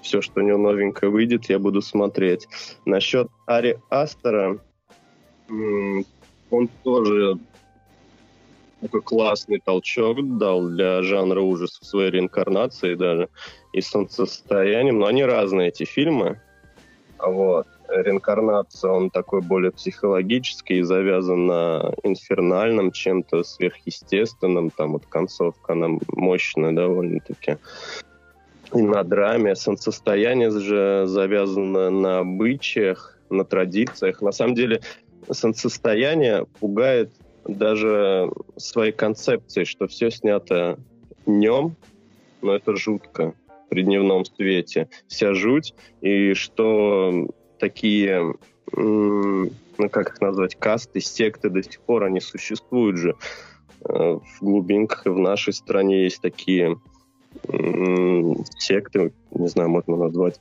[0.01, 2.47] все, что у него новенькое выйдет, я буду смотреть.
[2.85, 4.57] Насчет Ари Астера,
[5.49, 7.37] он тоже
[8.81, 13.29] такой классный толчок дал для жанра ужасов своей реинкарнации даже
[13.73, 14.99] и солнцестоянием.
[14.99, 16.41] Но они разные, эти фильмы.
[17.19, 25.73] Вот реинкарнация, он такой более психологический и завязан на инфернальном чем-то сверхъестественном, там вот концовка,
[25.73, 27.57] она мощная довольно-таки.
[28.73, 29.55] И на драме.
[29.55, 34.21] Солнцестояние же завязано на обычаях, на традициях.
[34.21, 34.81] На самом деле
[35.29, 37.11] солнцестояние пугает
[37.45, 40.77] даже своей концепцией, что все снято
[41.25, 41.75] днем,
[42.41, 43.33] но это жутко
[43.69, 44.89] при дневном свете.
[45.07, 48.35] Вся жуть, и что такие,
[48.73, 49.49] ну
[49.89, 53.15] как их назвать, касты, секты до сих пор, они существуют же.
[53.83, 56.79] Э, в глубинках и в нашей стране есть такие
[58.57, 60.39] секты, не знаю, можно назвать,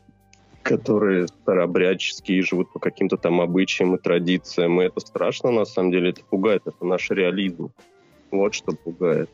[0.62, 4.80] которые старообрядческие, живут по каким-то там обычаям и традициям.
[4.80, 7.70] И это страшно, на самом деле, это пугает, это наш реализм.
[8.30, 9.30] Вот что пугает.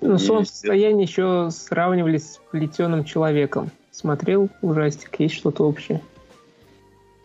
[0.00, 0.18] Ну, и...
[0.18, 3.70] солнцестояние еще сравнивали с плетеным человеком.
[3.90, 6.00] Смотрел ужастик, есть что-то общее?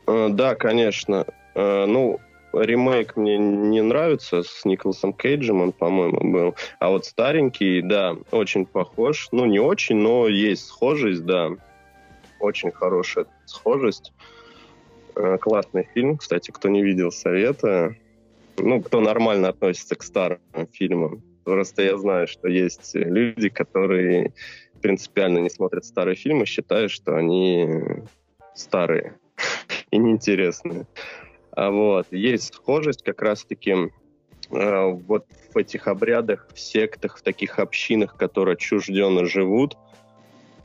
[0.08, 1.26] Э, да, конечно.
[1.54, 2.20] Э, ну,
[2.54, 6.56] ремейк мне не нравится с Николасом Кейджем, он, по-моему, был.
[6.80, 9.30] А вот старенький, да, очень похож.
[9.32, 11.52] Ну, не очень, но есть схожесть, да.
[12.40, 14.14] очень хорошая схожесть.
[15.16, 17.96] Э, классный фильм, кстати, кто не видел, совета.
[18.58, 20.40] Ну, кто нормально относится к старым
[20.72, 21.24] фильмам.
[21.44, 24.34] Просто я знаю, что есть люди, которые
[24.82, 27.68] принципиально не смотрят старые фильмы, считают, что они
[28.54, 29.18] старые
[29.92, 30.86] и неинтересные.
[31.56, 33.92] А вот есть схожесть как раз-таки
[34.52, 39.78] э, вот в этих обрядах, в сектах, в таких общинах, которые отчужденно живут,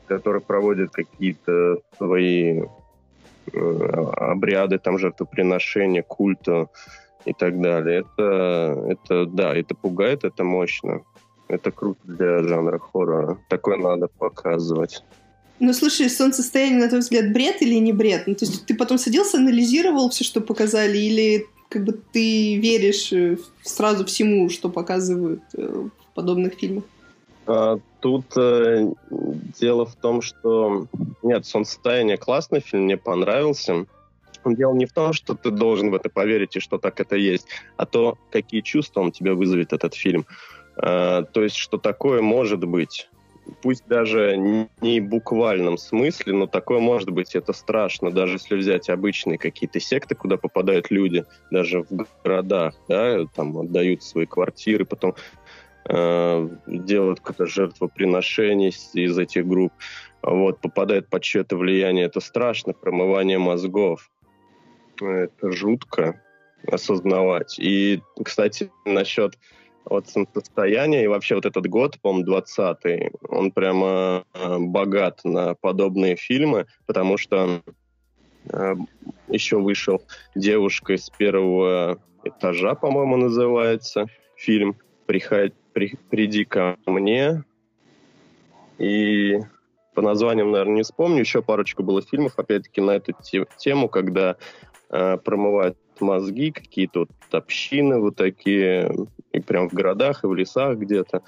[0.07, 2.63] которые проводят какие-то свои
[3.53, 6.67] э, обряды, там жертвоприношения, культа
[7.25, 7.99] и так далее.
[7.99, 11.01] Это, это, да, это пугает, это мощно.
[11.47, 13.37] Это круто для жанра хоррора.
[13.49, 15.03] Такое надо показывать.
[15.59, 18.27] Ну, слушай, солнцестояние, на твой взгляд, бред или не бред?
[18.27, 23.11] Ну, то есть ты потом садился, анализировал все, что показали, или как бы ты веришь
[23.11, 26.85] э, сразу всему, что показывают э, в подобных фильмах?
[27.45, 28.89] А, тут э,
[29.59, 30.87] дело в том, что...
[31.23, 33.85] Нет, «Солнцестояние» классный фильм, мне понравился.
[34.45, 37.47] Дело не в том, что ты должен в это поверить и что так это есть,
[37.75, 40.25] а то, какие чувства он тебя вызовет, этот фильм.
[40.77, 43.09] А, то есть, что такое может быть
[43.61, 49.37] пусть даже не буквальном смысле, но такое может быть, это страшно, даже если взять обычные
[49.37, 55.15] какие-то секты, куда попадают люди, даже в городах, да, там отдают свои квартиры, потом
[55.89, 59.73] э, делают какое-то жертвоприношение из этих групп,
[60.21, 64.09] вот, попадает под чье-то влияние, это страшно, промывание мозгов,
[65.01, 66.21] это жутко
[66.67, 67.57] осознавать.
[67.59, 69.37] И, кстати, насчет
[69.89, 71.03] вот состояния.
[71.03, 77.17] И вообще вот этот год, по-моему, 20-й, он прямо э, богат на подобные фильмы, потому
[77.17, 77.61] что
[78.51, 78.75] э,
[79.27, 80.01] еще вышел
[80.35, 84.77] «Девушка из первого этажа», по-моему, называется фильм.
[85.05, 87.43] Приходи, при, «Приди ко мне».
[88.77, 89.39] И
[89.93, 91.19] по названиям, наверное, не вспомню.
[91.19, 94.37] Еще парочку было фильмов, опять-таки, на эту те- тему, когда
[94.89, 98.91] э, промывают мозги, какие-то вот общины вот такие,
[99.31, 101.21] и прям в городах, и в лесах где-то.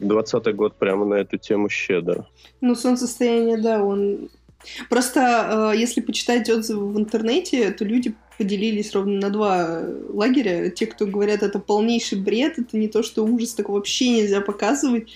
[0.00, 2.26] 20 год прямо на эту тему щедро.
[2.60, 4.30] Ну, солнцестояние, да, он...
[4.90, 10.70] Просто э, если почитать отзывы в интернете, то люди поделились ровно на два лагеря.
[10.70, 15.08] Те, кто говорят, это полнейший бред, это не то, что ужас, так вообще нельзя показывать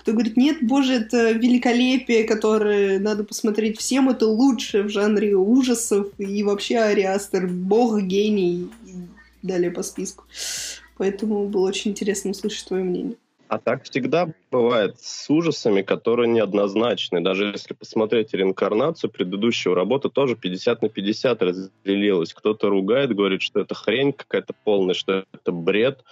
[0.00, 6.08] кто говорит, нет, боже, это великолепие, которое надо посмотреть всем, это лучше в жанре ужасов,
[6.16, 8.94] и вообще Ариастер бог, гений, и
[9.42, 10.24] далее по списку.
[10.96, 13.16] Поэтому было очень интересно услышать твое мнение.
[13.48, 17.20] А так всегда бывает с ужасами, которые неоднозначны.
[17.20, 22.32] Даже если посмотреть реинкарнацию предыдущего работы, тоже 50 на 50 разделилась.
[22.32, 26.04] Кто-то ругает, говорит, что это хрень какая-то полная, что это бред.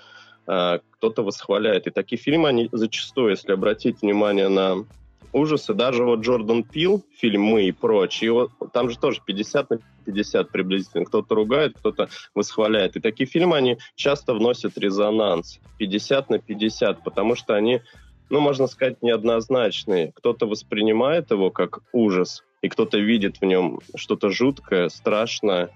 [0.49, 1.87] А, кто-то восхваляет.
[1.87, 4.87] И такие фильмы, они зачастую, если обратить внимание на
[5.35, 9.79] ужасы, даже вот Джордан Пил, фильм «Мы» и прочие, вот, там же тоже 50 на
[10.07, 11.05] 50 приблизительно.
[11.05, 12.97] Кто-то ругает, кто-то восхваляет.
[12.97, 17.83] И такие фильмы, они часто вносят резонанс 50 на 50, потому что они,
[18.31, 20.13] ну, можно сказать, неоднозначные.
[20.15, 25.69] Кто-то воспринимает его как ужас, и кто-то видит в нем что-то жуткое, страшное,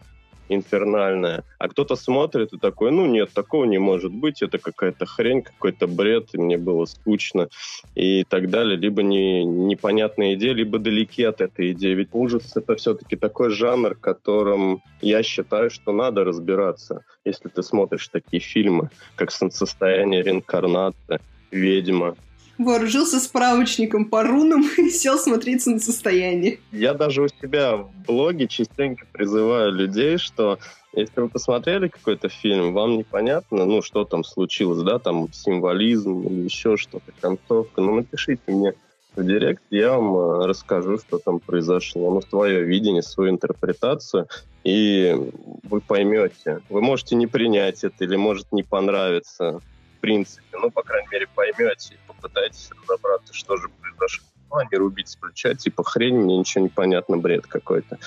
[0.55, 1.45] инфернальная.
[1.59, 5.87] А кто-то смотрит и такой, ну нет, такого не может быть, это какая-то хрень, какой-то
[5.87, 7.49] бред, и мне было скучно
[7.95, 8.77] и так далее.
[8.77, 11.95] Либо не, непонятная идея, либо далеки от этой идеи.
[11.95, 18.09] Ведь ужас— это все-таки такой жанр, которым я считаю, что надо разбираться, если ты смотришь
[18.09, 22.17] такие фильмы, как «Солнцестояние реинкарната», «Ведьма»,
[22.65, 26.59] вооружился справочником по рунам и сел смотреться на состояние.
[26.73, 30.59] Я даже у себя в блоге частенько призываю людей, что
[30.95, 36.43] если вы посмотрели какой-то фильм, вам непонятно, ну, что там случилось, да, там символизм или
[36.43, 38.75] еще что-то, концовка, ну, напишите мне
[39.17, 44.27] в директ, я вам э, расскажу, что там произошло, ну, свое видение, свою интерпретацию,
[44.65, 45.17] и
[45.65, 46.61] вы поймете.
[46.69, 49.61] Вы можете не принять это или может не понравиться
[50.03, 54.27] принципе, ну, по крайней мере, поймете и попытаетесь разобраться, что же произошло.
[54.51, 57.99] Ну, а рубить с плеча, типа, хрень, мне ничего не понятно, бред какой-то.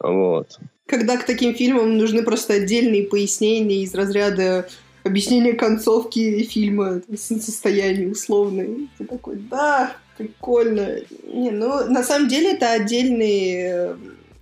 [0.00, 0.58] Вот.
[0.86, 4.68] Когда к таким фильмам нужны просто отдельные пояснения из разряда
[5.04, 8.88] объяснения концовки фильма, состояния условное.
[8.98, 10.96] Ты такой, да, прикольно.
[11.32, 13.94] Не, ну, на самом деле это отдельный,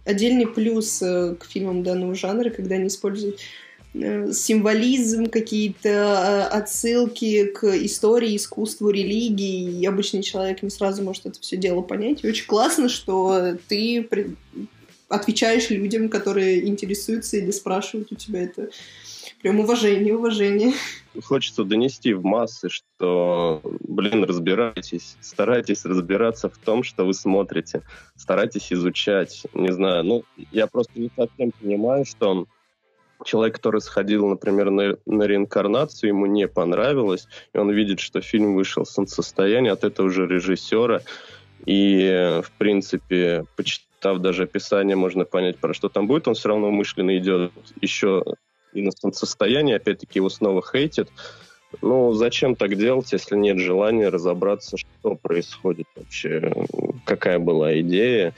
[0.07, 3.66] отдельный плюс э, к фильмам данного жанра, когда они используют Э,
[4.33, 11.41] символизм, какие-то э, отсылки к истории, искусству, религии, и обычный человек не сразу может это
[11.41, 12.23] все дело понять.
[12.23, 14.09] И очень классно, что ты
[15.09, 18.71] отвечаешь людям, которые интересуются или спрашивают у тебя это.
[19.43, 20.73] Прям уважение, уважение.
[21.23, 27.83] Хочется донести в массы, что, блин, разбирайтесь, старайтесь разбираться в том, что вы смотрите,
[28.17, 29.43] старайтесь изучать.
[29.55, 32.47] Не знаю, ну, я просто не совсем понимаю, что
[33.25, 38.55] человек, который сходил, например, на, на реинкарнацию, ему не понравилось, и он видит, что фильм
[38.55, 41.03] вышел солнцестояние от этого же режиссера,
[41.65, 46.69] и, в принципе, почитав даже описание, можно понять, про что там будет, он все равно
[46.69, 48.25] умышленно идет еще
[48.73, 51.09] и на солнцестояние, опять-таки его снова хейтит.
[51.83, 56.53] Ну, зачем так делать, если нет желания разобраться, что происходит вообще,
[57.05, 58.35] какая была идея.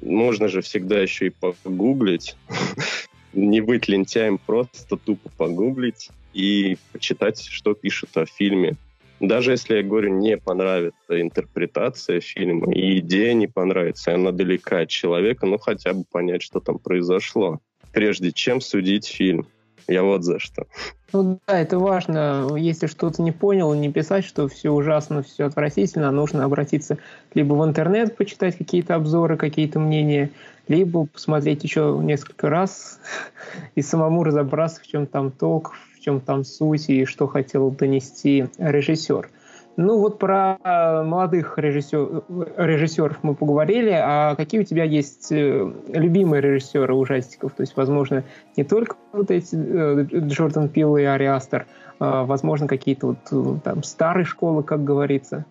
[0.00, 2.36] Можно же всегда еще и погуглить,
[3.34, 8.76] не быть лентяем, просто тупо погуглить и почитать, что пишут о фильме.
[9.20, 14.80] Даже если, я говорю, не понравится интерпретация фильма, и идея не понравится, и она далека
[14.80, 17.60] от человека, ну хотя бы понять, что там произошло,
[17.92, 19.46] прежде чем судить фильм.
[19.86, 20.66] Я вот за что.
[21.12, 22.56] Ну да, это важно.
[22.56, 26.98] Если что-то не понял, не писать, что все ужасно, все отвратительно, нужно обратиться
[27.34, 30.30] либо в интернет, почитать какие-то обзоры, какие-то мнения,
[30.68, 33.00] либо посмотреть еще несколько раз
[33.74, 38.46] и самому разобраться, в чем там толк, в чем там суть и что хотел донести
[38.58, 39.30] режиссер.
[39.76, 40.56] Ну вот про
[41.04, 42.22] молодых режиссер,
[42.56, 47.54] режиссеров мы поговорили, а какие у тебя есть э, любимые режиссеры ужастиков?
[47.54, 48.22] То есть, возможно,
[48.56, 51.66] не только вот эти э, Джордан Пилл и Ари Астер,
[51.98, 55.44] а, возможно, какие-то вот э, там старые школы, как говорится.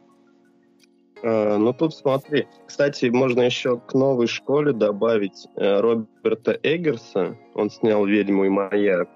[1.23, 7.37] Ну тут смотри, кстати, можно еще к новой школе добавить Роберта Эггерса.
[7.55, 9.07] Он снял «Ведьму и маяк».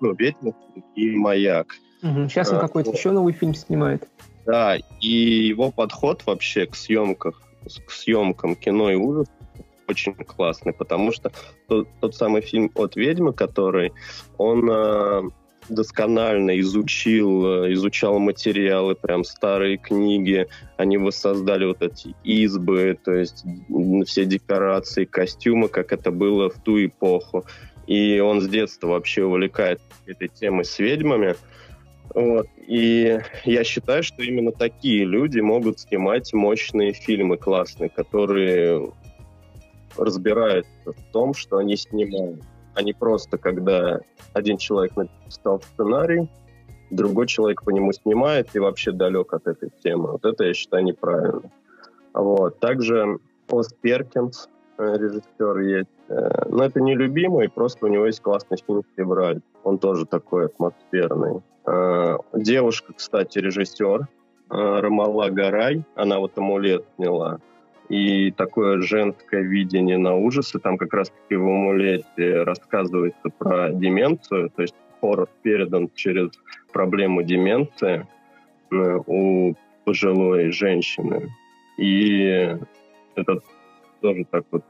[0.00, 0.56] Ну, «Ведьму»
[0.96, 1.74] и «Маяк».
[2.02, 2.28] Угу.
[2.28, 2.98] Сейчас он а, какой-то вот.
[2.98, 4.08] еще новый фильм снимает.
[4.46, 7.32] Да, и его подход вообще к съемкам,
[7.86, 9.28] к съемкам кино и ужас
[9.88, 11.30] очень классный, потому что
[11.68, 13.92] тот, тот самый фильм от ведьмы, который
[14.38, 15.22] он э,
[15.68, 20.46] досконально изучил, изучал материалы, прям старые книги,
[20.76, 23.44] они воссоздали вот эти избы, то есть
[24.06, 27.44] все декорации, костюмы, как это было в ту эпоху.
[27.86, 31.34] И он с детства вообще увлекает этой темой с ведьмами.
[32.14, 32.46] Вот.
[32.66, 38.90] И я считаю, что именно такие люди могут снимать мощные фильмы классные, которые
[39.96, 42.42] разбираются в том, что они снимают.
[42.74, 44.00] А не просто, когда
[44.32, 46.28] один человек написал сценарий,
[46.90, 50.12] другой человек по нему снимает и вообще далек от этой темы.
[50.12, 51.50] Вот это я считаю неправильно.
[52.12, 52.58] Вот.
[52.60, 53.18] Также
[53.50, 54.48] Оз Перкинс,
[54.78, 55.88] э, режиссер есть.
[56.08, 59.40] Э, но это не любимый, просто у него есть классный фильм «Февраль».
[59.64, 61.42] Он тоже такой атмосферный.
[61.66, 64.08] Э, девушка, кстати, режиссер
[64.50, 67.40] Рамала Гарай, она вот «Амулет» сняла.
[67.88, 70.58] И такое женское видение на ужасы.
[70.58, 76.30] Там как раз-таки в «Амулете» рассказывается про деменцию, то есть хоррор передан через
[76.72, 78.06] проблему деменции
[78.70, 79.54] э, у
[79.84, 81.30] пожилой женщины.
[81.76, 82.56] И
[83.16, 83.40] это
[84.00, 84.64] тоже так вот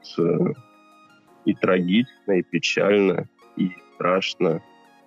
[1.45, 4.63] и трагично, и печально, и страшно.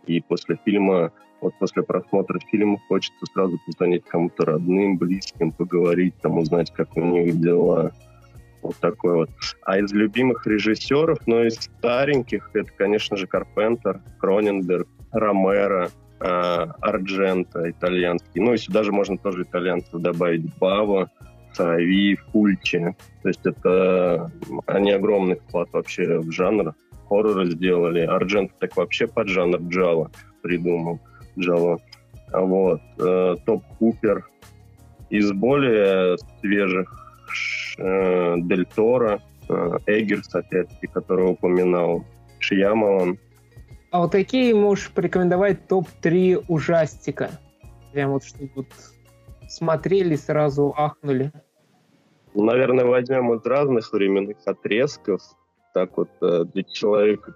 [0.05, 1.12] И после фильма
[1.42, 7.02] вот после просмотра фильма хочется сразу позвонить кому-то родным, близким, поговорить, там, узнать, как у
[7.02, 7.92] них дела.
[8.62, 9.30] Вот такой вот.
[9.64, 17.70] А из любимых режиссеров, ну, из стареньких, это, конечно же, Карпентер, Кроненберг, Ромеро, э, Арджента
[17.70, 18.42] итальянский.
[18.42, 20.54] Ну, и сюда же можно тоже итальянцев добавить.
[20.58, 21.12] Баво,
[21.54, 22.96] Сарави, Фульчи.
[23.22, 24.32] То есть это
[24.66, 26.74] они огромный вклад вообще в жанр
[27.08, 28.02] хоррора сделали.
[28.02, 30.12] Арджент так вообще под жанр джала
[30.42, 31.00] придумал.
[31.38, 31.80] Java.
[32.32, 32.82] Вот.
[33.00, 34.28] Э, Топ Купер.
[35.10, 37.18] Из более свежих
[37.78, 42.04] э, Дель Торо, э, Эггерс, опять-таки, которого упоминал,
[42.40, 43.18] Шьямалан.
[43.92, 47.32] А вот какие можешь порекомендовать топ-3 ужастика?
[47.94, 48.68] Прям вот чтобы вот
[49.48, 51.32] смотрели, сразу ахнули.
[52.34, 55.22] Наверное, возьмем из разных временных отрезков.
[55.74, 57.34] Так вот, для человека,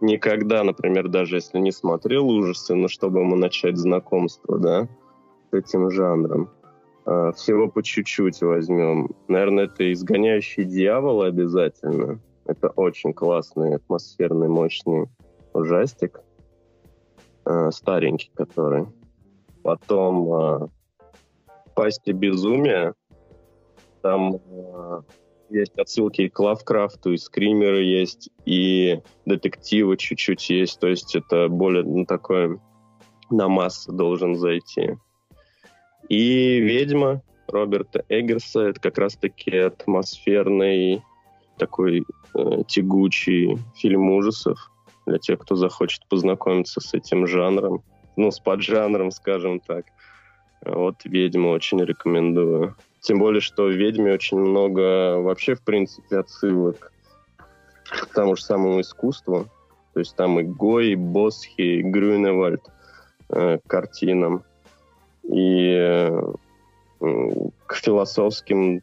[0.00, 4.88] никогда, например, даже если не смотрел ужасы, но чтобы ему начать знакомство, да,
[5.50, 6.50] с этим жанром,
[7.04, 9.10] а, всего по чуть-чуть возьмем.
[9.28, 12.20] Наверное, это «Изгоняющий дьявола» обязательно.
[12.44, 15.06] Это очень классный, атмосферный, мощный
[15.52, 16.20] ужастик.
[17.44, 18.86] А, старенький который.
[19.62, 20.68] Потом а,
[21.74, 22.94] «Пасти безумия».
[24.02, 24.40] Там
[25.50, 30.80] есть отсылки и к Лавкрафту, и скримеры есть, и детективы чуть-чуть есть.
[30.80, 32.60] То есть это более ну, такое
[33.30, 34.96] на массу должен зайти.
[36.08, 38.60] И «Ведьма» Роберта Эггерса.
[38.60, 41.02] Это как раз-таки атмосферный
[41.58, 44.70] такой э, тягучий фильм ужасов
[45.06, 47.82] для тех, кто захочет познакомиться с этим жанром,
[48.16, 49.86] ну, с поджанром, скажем так.
[50.64, 52.76] Вот «Ведьму» очень рекомендую.
[53.00, 56.92] Тем более, что в «Ведьме» очень много вообще, в принципе, отсылок
[57.84, 59.46] к тому же самому искусству.
[59.94, 62.62] То есть там и Гой, и Босхи, и Грюневальд
[63.30, 64.44] э, картинам.
[65.22, 66.32] И э,
[67.66, 68.82] к философским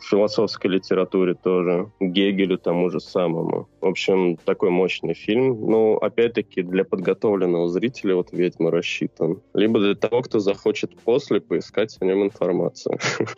[0.00, 3.68] философской литературе тоже, Гегелю тому же самому.
[3.80, 5.70] В общем, такой мощный фильм.
[5.70, 9.40] Ну, опять-таки, для подготовленного зрителя вот «Ведьма» рассчитан.
[9.54, 12.98] Либо для того, кто захочет после поискать о нем информацию.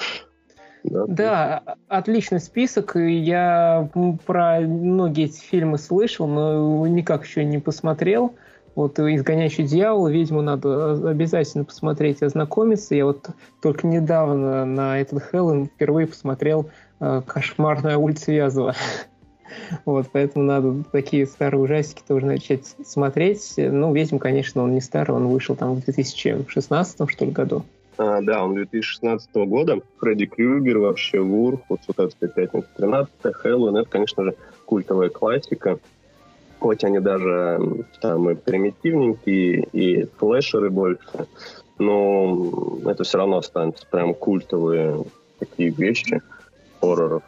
[0.83, 2.97] Да, да отличный список.
[2.97, 3.91] Я
[4.25, 8.35] про многие эти фильмы слышал, но никак еще не посмотрел.
[8.75, 12.95] Вот «Изгоняющий дьявол», «Ведьму» надо обязательно посмотреть, ознакомиться.
[12.95, 18.75] Я вот только недавно на этот Хэллоуин впервые посмотрел э, «Кошмарная улица Вязова».
[19.85, 23.55] Вот, поэтому надо такие старые ужастики тоже начать смотреть.
[23.57, 27.65] Ну, «Ведьм», конечно, он не старый, он вышел там в 2016, что ли, году.
[27.99, 29.81] А, да, он 2016 года.
[29.99, 35.81] Фредди Крюгер, вообще Вур, вот «Сутацкая пятница 13 Хэллоуин, это, конечно же, культовая классика
[36.61, 37.59] хоть они даже
[38.01, 41.27] там и примитивненькие, и флешеры больше,
[41.79, 45.05] но это все равно останется прям культовые
[45.39, 46.21] такие вещи
[46.81, 47.23] хорроров.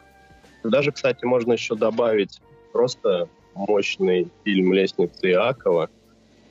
[0.63, 5.89] Даже, кстати, можно еще добавить просто мощный фильм «Лестница Иакова»,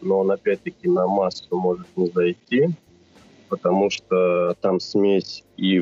[0.00, 2.70] но он опять-таки на массу может не зайти
[3.52, 5.78] потому что там смесь и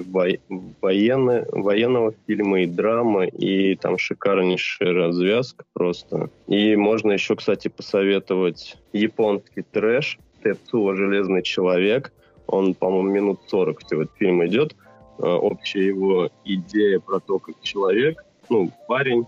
[0.82, 6.30] военно, военного фильма, и драмы, и там шикарнейшая развязка просто.
[6.48, 12.12] И можно еще, кстати, посоветовать японский трэш Тецуо «Железный человек».
[12.48, 14.74] Он, по-моему, минут 40 всего этот фильм идет.
[15.18, 19.26] А, общая его идея про то, как человек, ну, парень,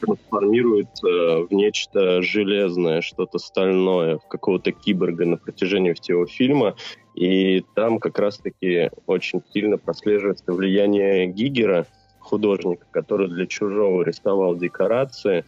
[0.00, 1.08] трансформируется
[1.44, 6.74] в нечто железное, что-то стальное, в какого-то киборга на протяжении всего фильма.
[7.14, 11.86] И там как раз-таки очень сильно прослеживается влияние Гигера,
[12.18, 15.44] художника, который для «Чужого» рисовал декорации,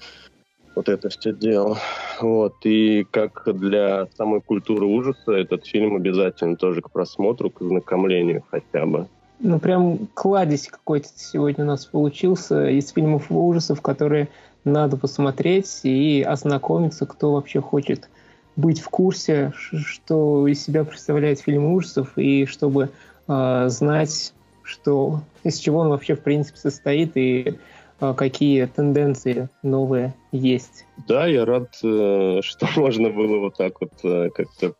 [0.74, 1.78] вот это все дело.
[2.20, 2.54] Вот.
[2.64, 8.86] И как для самой культуры ужаса этот фильм обязательно тоже к просмотру, к ознакомлению хотя
[8.86, 9.06] бы.
[9.40, 14.28] Ну, прям кладезь какой-то сегодня у нас получился из фильмов ужасов, которые
[14.64, 18.08] надо посмотреть и ознакомиться, кто вообще хочет
[18.56, 22.90] быть в курсе, что из себя представляет фильм ужасов, и чтобы
[23.28, 27.58] э, знать, что из чего он вообще в принципе состоит и
[28.00, 30.84] э, какие тенденции новые есть.
[31.08, 34.74] Да, я рад, э, что можно было вот так вот э, как-то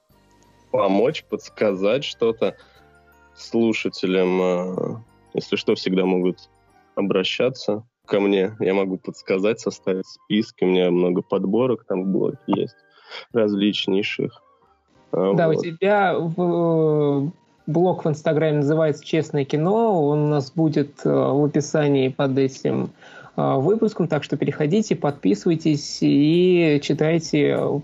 [0.71, 2.57] помочь, подсказать что-то
[3.35, 4.43] слушателям.
[4.43, 4.97] Э,
[5.35, 6.51] если что, всегда могут
[6.95, 8.55] обращаться ко мне.
[8.61, 10.65] Я могу подсказать, составить списки.
[10.65, 12.77] У меня много подборок там в блоге есть
[13.33, 14.43] различнейших.
[15.13, 15.59] А, да, вот.
[15.59, 17.33] у тебя в,
[17.67, 20.07] блог в Инстаграме называется «Честное кино».
[20.07, 22.91] Он у нас будет э, в описании под этим
[23.37, 27.81] э, выпуском, так что переходите, подписывайтесь и читайте э,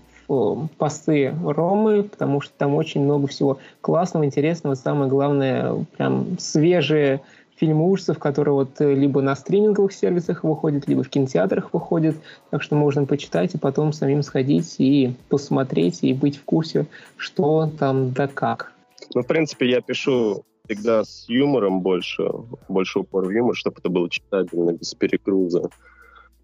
[0.77, 7.21] посты Ромы, потому что там очень много всего классного, интересного, самое главное, прям свежие
[7.59, 12.15] фильмы ужасов, которые вот э, либо на стриминговых сервисах выходят, либо в кинотеатрах выходят.
[12.49, 16.87] Так что можно почитать и потом самим сходить и посмотреть, и быть в курсе,
[17.17, 18.71] что там да как.
[19.13, 22.29] Ну, в принципе, я пишу всегда с юмором больше,
[22.69, 25.69] больше упор в юмор, чтобы это было читабельно, без перегруза,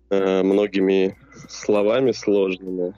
[0.09, 2.93] э, многими словами сложными.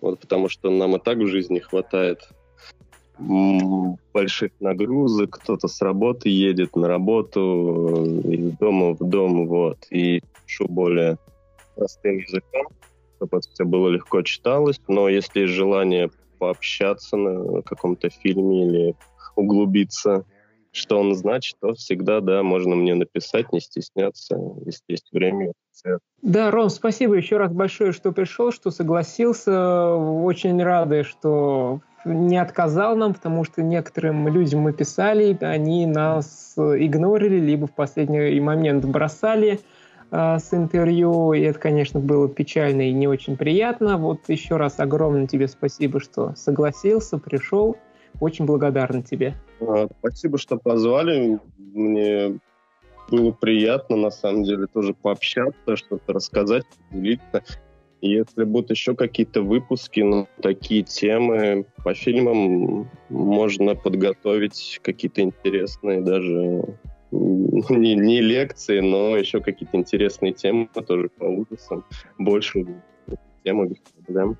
[0.00, 2.28] Вот потому что нам и так в жизни хватает
[3.18, 10.66] больших нагрузок, кто-то с работы едет на работу, из дома в дом, вот, и пишу
[10.68, 11.18] более
[11.76, 12.66] простым языком,
[13.16, 18.94] чтобы это все было легко читалось, но если есть желание пообщаться на каком-то фильме или
[19.34, 20.24] углубиться,
[20.72, 25.52] что он значит, то всегда, да, можно мне написать, не стесняться, если есть время.
[26.22, 29.94] Да, Ром, спасибо еще раз большое, что пришел, что согласился.
[29.94, 37.38] Очень рады, что не отказал нам, потому что некоторым людям мы писали, они нас игнорили,
[37.38, 39.60] либо в последний момент бросали
[40.10, 43.96] э, с интервью, и это, конечно, было печально и не очень приятно.
[43.96, 47.76] Вот еще раз огромное тебе спасибо, что согласился, пришел.
[48.20, 49.34] Очень благодарен тебе.
[49.60, 51.38] А, спасибо, что позвали.
[51.56, 52.38] Мне
[53.10, 57.42] было приятно, на самом деле, тоже пообщаться, что-то рассказать, поделиться.
[58.00, 66.62] Если будут еще какие-то выпуски на такие темы по фильмам, можно подготовить какие-то интересные даже
[67.10, 71.84] не, не лекции, но еще какие-то интересные темы тоже по ужасам.
[72.18, 72.66] Больше
[73.44, 74.38] без проблем.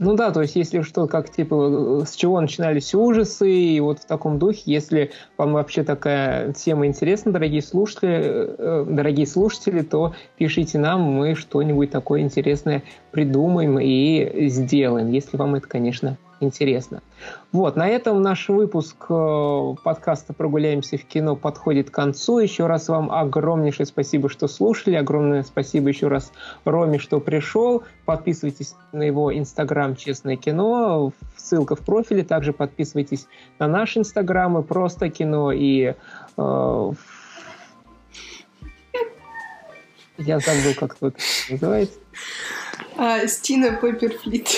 [0.00, 4.06] Ну да, то есть если что, как типа, с чего начинались ужасы, и вот в
[4.06, 10.78] таком духе, если вам вообще такая тема интересна, дорогие слушатели, э, дорогие слушатели, то пишите
[10.78, 17.02] нам, мы что-нибудь такое интересное придумаем и сделаем, если вам это, конечно, интересно.
[17.52, 22.38] Вот, на этом наш выпуск э, подкаста «Прогуляемся в кино» подходит к концу.
[22.38, 24.96] Еще раз вам огромнейшее спасибо, что слушали.
[24.96, 26.32] Огромное спасибо еще раз
[26.64, 27.82] Роме, что пришел.
[28.04, 31.12] Подписывайтесь на его инстаграм «Честное кино».
[31.36, 32.24] Ссылка в профиле.
[32.24, 33.26] Также подписывайтесь
[33.58, 35.52] на наш инстаграм и «Просто кино».
[35.52, 35.94] И
[36.36, 36.92] э,
[40.18, 41.12] я забыл, как это
[41.48, 41.98] называется.
[42.96, 44.48] А, Стина Пепперфлит.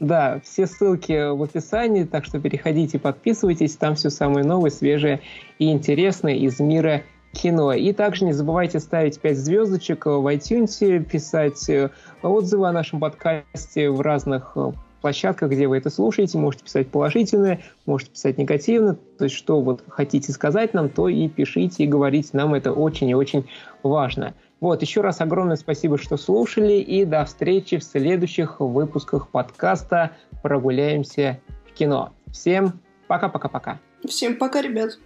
[0.00, 5.20] Да, все ссылки в описании, так что переходите, подписывайтесь, там все самое новое, свежее
[5.58, 7.74] и интересное из мира кино.
[7.74, 11.90] И также не забывайте ставить 5 звездочек в iTunes, писать э,
[12.22, 14.72] отзывы о нашем подкасте в разных э,
[15.02, 16.38] площадках, где вы это слушаете.
[16.38, 18.96] Можете писать положительно, можете писать негативно.
[19.18, 22.30] То есть, что вот хотите сказать нам, то и пишите, и говорите.
[22.32, 23.44] Нам это очень и очень
[23.82, 24.32] важно.
[24.60, 31.40] Вот, еще раз огромное спасибо, что слушали, и до встречи в следующих выпусках подкаста «Прогуляемся
[31.66, 32.12] в кино».
[32.30, 33.78] Всем пока-пока-пока.
[34.06, 34.98] Всем пока, ребят.